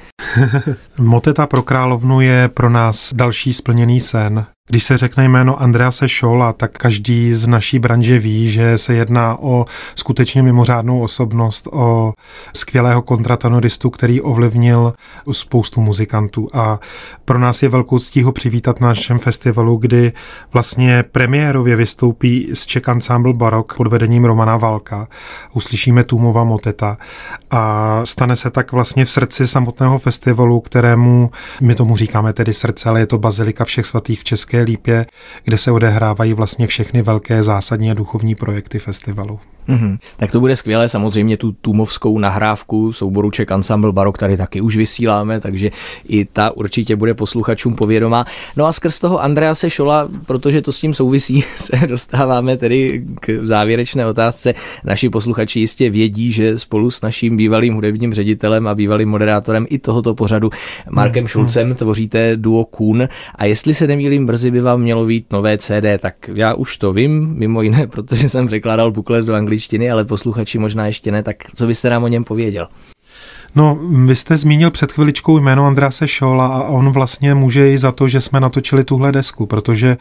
Moteta 1.00 1.46
pro 1.46 1.62
královnu 1.62 2.20
je 2.20 2.48
pro 2.48 2.70
nás 2.70 3.14
další 3.14 3.52
splněný 3.52 4.00
sen. 4.00 4.46
Když 4.70 4.84
se 4.84 4.98
řekne 4.98 5.28
jméno 5.28 5.62
Andrease 5.62 6.08
Schola, 6.08 6.52
tak 6.52 6.78
každý 6.78 7.34
z 7.34 7.46
naší 7.46 7.78
branže 7.78 8.18
ví, 8.18 8.48
že 8.48 8.78
se 8.78 8.94
jedná 8.94 9.36
o 9.40 9.64
skutečně 9.94 10.42
mimořádnou 10.42 11.00
osobnost, 11.00 11.68
o 11.72 12.12
skvělého 12.54 13.02
kontratenoristu, 13.02 13.90
který 13.90 14.20
ovlivnil 14.20 14.92
spoustu 15.32 15.80
muzikantů. 15.80 16.48
A 16.52 16.80
pro 17.24 17.38
nás 17.38 17.62
je 17.62 17.68
velkou 17.68 17.98
ctí 17.98 18.22
ho 18.22 18.32
přivítat 18.32 18.80
na 18.80 18.88
našem 18.88 19.18
festivalu, 19.18 19.76
kdy 19.76 20.12
vlastně 20.52 21.02
premiérově 21.02 21.76
vystoupí 21.76 22.50
z 22.54 22.66
Czech 22.66 22.88
Ensemble 22.88 23.34
Barok 23.34 23.76
pod 23.76 23.86
vedením 23.86 24.24
Romana 24.24 24.56
Valka. 24.56 25.08
Uslyšíme 25.52 26.04
Tumova 26.04 26.44
moteta 26.44 26.98
a 27.50 28.00
stane 28.04 28.36
se 28.36 28.50
tak 28.50 28.72
vlastně 28.72 29.04
v 29.04 29.10
srdci 29.10 29.46
samotného 29.46 29.98
festivalu, 29.98 30.60
kterému 30.60 31.30
my 31.60 31.74
tomu 31.74 31.96
říkáme 31.96 32.32
tedy 32.32 32.54
srdce, 32.54 32.88
ale 32.88 33.00
je 33.00 33.06
to 33.06 33.18
Bazilika 33.18 33.64
všech 33.64 33.86
svatých 33.86 34.20
v 34.20 34.24
České 34.24 34.59
Lípě, 34.62 35.06
kde 35.44 35.58
se 35.58 35.70
odehrávají 35.70 36.32
vlastně 36.32 36.66
všechny 36.66 37.02
velké 37.02 37.42
zásadní 37.42 37.90
a 37.90 37.94
duchovní 37.94 38.34
projekty 38.34 38.78
festivalu. 38.78 39.40
Mm-hmm. 39.68 39.98
Tak 40.16 40.30
to 40.30 40.40
bude 40.40 40.56
skvělé, 40.56 40.88
samozřejmě 40.88 41.36
tu 41.36 41.52
tumovskou 41.52 42.18
nahrávku 42.18 42.92
souboru 42.92 43.30
Czech 43.30 43.50
Ensemble 43.50 43.92
Barok 43.92 44.18
tady 44.18 44.36
taky 44.36 44.60
už 44.60 44.76
vysíláme, 44.76 45.40
takže 45.40 45.70
i 46.08 46.24
ta 46.24 46.50
určitě 46.50 46.96
bude 46.96 47.14
posluchačům 47.14 47.74
povědomá. 47.74 48.24
No 48.56 48.66
a 48.66 48.72
skrz 48.72 49.00
toho 49.00 49.22
Andrease 49.22 49.70
Šola, 49.70 50.08
protože 50.26 50.62
to 50.62 50.72
s 50.72 50.80
tím 50.80 50.94
souvisí, 50.94 51.44
se 51.58 51.86
dostáváme 51.86 52.56
tedy 52.56 53.04
k 53.20 53.40
závěrečné 53.42 54.06
otázce. 54.06 54.54
Naši 54.84 55.10
posluchači 55.10 55.60
jistě 55.60 55.90
vědí, 55.90 56.32
že 56.32 56.58
spolu 56.58 56.90
s 56.90 57.00
naším 57.00 57.36
bývalým 57.36 57.74
hudebním 57.74 58.14
ředitelem 58.14 58.66
a 58.66 58.74
bývalým 58.74 59.08
moderátorem 59.08 59.66
i 59.70 59.78
tohoto 59.78 60.14
pořadu 60.14 60.50
Markem 60.90 61.24
mm, 61.24 61.28
Šulcem 61.28 61.74
tvoříte 61.74 62.36
duo 62.36 62.64
Kuhn 62.64 63.08
a 63.34 63.44
jestli 63.44 63.74
se 63.74 63.86
nemýlím, 63.86 64.26
brzy 64.26 64.50
by 64.50 64.60
vám 64.60 64.80
mělo 64.80 65.06
být 65.06 65.32
nové 65.32 65.58
CD, 65.58 65.84
tak 65.98 66.14
já 66.34 66.54
už 66.54 66.76
to 66.76 66.92
vím, 66.92 67.34
mimo 67.34 67.62
jiné, 67.62 67.86
protože 67.90 68.28
jsem 68.28 68.46
překládal 68.46 68.90
buklet 68.90 69.24
do 69.24 69.34
angličtiny 69.34 69.59
angličtiny, 69.60 69.90
ale 69.90 70.04
posluchači 70.04 70.58
možná 70.58 70.86
ještě 70.86 71.12
ne, 71.12 71.22
tak 71.22 71.36
co 71.54 71.66
byste 71.66 71.90
nám 71.90 72.04
o 72.04 72.08
něm 72.08 72.24
pověděl? 72.24 72.68
No, 73.54 73.78
vy 74.06 74.16
jste 74.16 74.36
zmínil 74.36 74.70
před 74.70 74.92
chviličkou 74.92 75.38
jméno 75.38 75.66
Andrase 75.66 76.08
Šola 76.08 76.46
a 76.46 76.62
on 76.62 76.90
vlastně 76.90 77.34
může 77.34 77.72
i 77.72 77.78
za 77.78 77.92
to, 77.92 78.08
že 78.08 78.20
jsme 78.20 78.40
natočili 78.40 78.84
tuhle 78.84 79.12
desku, 79.12 79.46
protože 79.46 79.96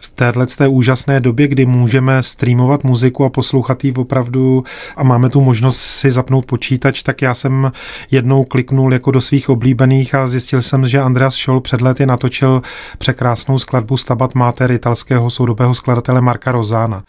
v 0.00 0.10
téhle 0.10 0.46
té 0.46 0.68
úžasné 0.68 1.20
době, 1.20 1.48
kdy 1.48 1.66
můžeme 1.66 2.22
streamovat 2.22 2.84
muziku 2.84 3.24
a 3.24 3.28
poslouchat 3.28 3.84
ji 3.84 3.92
opravdu 3.92 4.64
a 4.96 5.02
máme 5.02 5.30
tu 5.30 5.40
možnost 5.40 5.76
si 5.76 6.10
zapnout 6.10 6.46
počítač, 6.46 7.02
tak 7.02 7.22
já 7.22 7.34
jsem 7.34 7.72
jednou 8.10 8.44
kliknul 8.44 8.92
jako 8.92 9.10
do 9.10 9.20
svých 9.20 9.48
oblíbených 9.48 10.14
a 10.14 10.28
zjistil 10.28 10.62
jsem, 10.62 10.86
že 10.86 11.00
Andreas 11.00 11.34
Scholl 11.34 11.60
před 11.60 11.80
lety 11.80 12.06
natočil 12.06 12.62
překrásnou 12.98 13.58
skladbu 13.58 13.96
Stabat 13.96 14.34
Mater 14.34 14.70
italského 14.70 15.30
soudobého 15.30 15.74
skladatele 15.74 16.20
Marka 16.20 16.52
Rozána. 16.52 17.02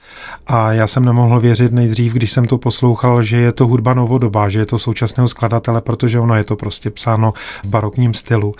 A 0.47 0.73
já 0.73 0.87
jsem 0.87 1.05
nemohl 1.05 1.39
věřit 1.39 1.71
nejdřív, 1.71 2.13
když 2.13 2.31
jsem 2.31 2.45
to 2.45 2.57
poslouchal, 2.57 3.23
že 3.23 3.37
je 3.37 3.51
to 3.51 3.67
hudba 3.67 3.93
novodobá, 3.93 4.49
že 4.49 4.59
je 4.59 4.65
to 4.65 4.79
současného 4.79 5.27
skladatele 5.27 5.81
protože 5.85 6.19
ono 6.19 6.35
je 6.35 6.43
to 6.43 6.55
prostě 6.55 6.89
psáno 6.89 7.33
v 7.63 7.67
barokním 7.67 8.13
stylu. 8.13 8.55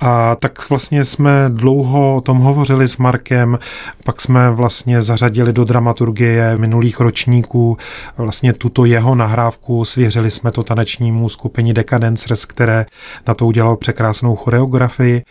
A 0.00 0.34
tak 0.34 0.70
vlastně 0.70 1.04
jsme 1.04 1.44
dlouho 1.48 2.16
o 2.16 2.20
tom 2.20 2.38
hovořili 2.38 2.88
s 2.88 2.96
Markem, 2.96 3.58
pak 4.04 4.20
jsme 4.20 4.50
vlastně 4.50 5.02
zařadili 5.02 5.52
do 5.52 5.64
dramaturgie 5.64 6.56
minulých 6.56 7.00
ročníků 7.00 7.76
vlastně 8.16 8.52
tuto 8.52 8.84
jeho 8.84 9.14
nahrávku, 9.14 9.84
svěřili 9.84 10.30
jsme 10.30 10.50
to 10.50 10.62
tanečnímu 10.62 11.28
skupině 11.28 11.74
Decadencers, 11.74 12.44
které 12.44 12.86
na 13.26 13.34
to 13.34 13.46
udělal 13.46 13.76
překrásnou 13.76 14.36
choreografii. 14.36 15.22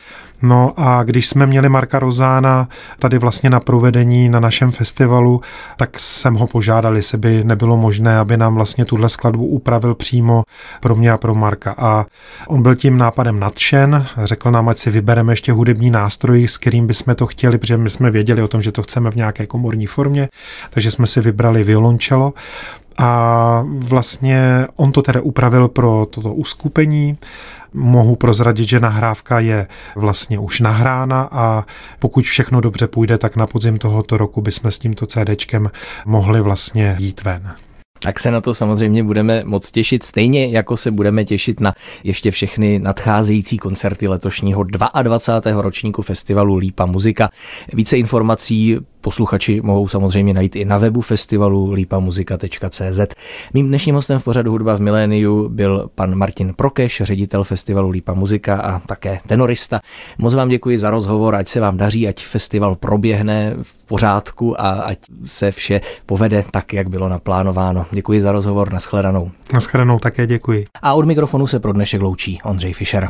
No 0.42 0.74
a 0.78 1.04
když 1.04 1.28
jsme 1.28 1.46
měli 1.46 1.70
Marka 1.70 2.00
Rozána 2.00 2.68
tady 3.00 3.18
vlastně 3.18 3.50
na 3.50 3.60
provedení 3.60 4.30
na 4.30 4.40
našem 4.40 4.72
festivalu, 4.72 5.42
tak 5.78 6.00
jsem 6.00 6.36
ho 6.36 6.48
požádal, 6.48 6.96
jestli 6.96 7.18
by 7.18 7.44
nebylo 7.44 7.78
možné, 7.78 8.18
aby 8.18 8.38
nám 8.38 8.56
vlastně 8.56 8.86
tuhle 8.86 9.10
skladbu 9.10 9.46
upravil 9.46 9.96
přímo 9.96 10.44
pro 10.80 10.96
mě 10.96 11.12
a 11.12 11.18
pro 11.18 11.36
Marka. 11.36 11.76
A 11.78 12.06
on 12.48 12.62
byl 12.62 12.76
tím 12.76 12.98
nápadem 12.98 13.40
nadšen, 13.40 14.06
řekl 14.24 14.52
nám, 14.60 14.70
ať 14.70 14.78
si 14.78 14.92
vybereme 14.92 15.32
ještě 15.34 15.52
hudební 15.52 15.90
nástroj, 15.92 16.48
s 16.48 16.58
kterým 16.58 16.88
bychom 16.88 17.16
to 17.16 17.28
chtěli, 17.28 17.58
protože 17.58 17.78
my 17.78 17.90
jsme 17.90 18.12
věděli 18.12 18.42
o 18.42 18.48
tom, 18.48 18.62
že 18.62 18.72
to 18.72 18.84
chceme 18.84 19.12
v 19.12 19.16
nějaké 19.16 19.48
komorní 19.48 19.86
formě, 19.86 20.30
takže 20.70 20.92
jsme 20.92 21.08
si 21.08 21.22
vybrali 21.22 21.64
violončelo 21.64 22.34
a 22.98 23.64
vlastně 23.66 24.68
on 24.76 24.92
to 24.92 25.02
teda 25.02 25.22
upravil 25.22 25.68
pro 25.68 26.08
toto 26.10 26.34
uskupení. 26.34 27.18
Mohu 27.74 28.16
prozradit, 28.16 28.68
že 28.70 28.80
nahrávka 28.80 29.40
je 29.40 29.68
vlastně 29.96 30.40
už 30.40 30.60
nahrána 30.60 31.30
a 31.32 31.66
pokud 32.00 32.26
všechno 32.26 32.62
dobře 32.62 32.88
půjde, 32.88 33.18
tak 33.18 33.36
na 33.36 33.48
podzim 33.48 33.78
tohoto 33.78 34.18
roku 34.18 34.42
bychom 34.42 34.72
s 34.72 34.80
tímto 34.80 35.06
CDčkem 35.06 35.72
mohli 36.06 36.42
vlastně 36.42 36.96
jít 37.00 37.24
ven. 37.24 37.56
Tak 38.02 38.20
se 38.20 38.32
na 38.32 38.42
to 38.42 38.54
samozřejmě 38.54 39.04
budeme 39.04 39.44
moc 39.46 39.72
těšit, 39.72 40.04
stejně 40.04 40.48
jako 40.48 40.78
se 40.78 40.92
budeme 40.92 41.26
těšit 41.26 41.60
na 41.60 41.74
ještě 42.04 42.32
všechny 42.32 42.80
nadcházející 42.80 43.58
koncerty 43.58 44.08
letošního 44.08 44.64
22. 44.64 45.62
ročníku 45.62 46.02
festivalu 46.02 46.56
Lípa 46.56 46.86
muzika. 46.86 47.30
Více 47.74 47.98
informací 47.98 48.78
posluchači 49.02 49.62
mohou 49.62 49.88
samozřejmě 49.88 50.34
najít 50.34 50.56
i 50.56 50.66
na 50.66 50.78
webu 50.78 51.02
festivalu 51.02 51.72
lípamuzika.cz. 51.72 53.00
Mým 53.54 53.68
dnešním 53.68 53.96
hostem 53.96 54.20
v 54.20 54.24
pořadu 54.24 54.52
Hudba 54.52 54.76
v 54.76 54.82
miléniu 54.82 55.50
byl 55.50 55.90
pan 55.96 56.16
Martin 56.16 56.54
Prokeš, 56.56 57.02
ředitel 57.06 57.44
festivalu 57.44 57.90
Lípa 57.90 58.14
muzika 58.14 58.56
a 58.62 58.80
také 58.80 59.20
tenorista. 59.28 59.80
Moc 60.18 60.34
vám 60.34 60.50
děkuji 60.50 60.78
za 60.78 60.92
rozhovor, 60.92 61.36
ať 61.36 61.48
se 61.48 61.60
vám 61.60 61.78
daří, 61.78 62.08
ať 62.08 62.26
festival 62.26 62.76
proběhne 62.76 63.56
v 63.62 63.88
pořádku 63.88 64.62
a 64.62 64.70
ať 64.70 64.98
se 65.26 65.52
vše 65.52 65.82
povede 66.06 66.44
tak, 66.52 66.74
jak 66.74 66.90
bylo 66.90 67.10
naplánováno. 67.10 67.86
Děkuji 67.92 68.22
za 68.22 68.32
rozhovor, 68.32 68.74
nashledanou. 68.74 69.32
Nashledanou 69.54 70.00
také 70.00 70.28
děkuji. 70.28 70.66
A 70.82 70.94
od 70.94 71.06
mikrofonu 71.06 71.48
se 71.48 71.60
pro 71.60 71.74
dnešek 71.74 72.02
loučí 72.02 72.40
Ondřej 72.44 72.74
Fischer. 72.74 73.10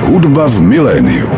Hudba 0.00 0.46
v 0.46 0.60
miléniu. 0.60 1.28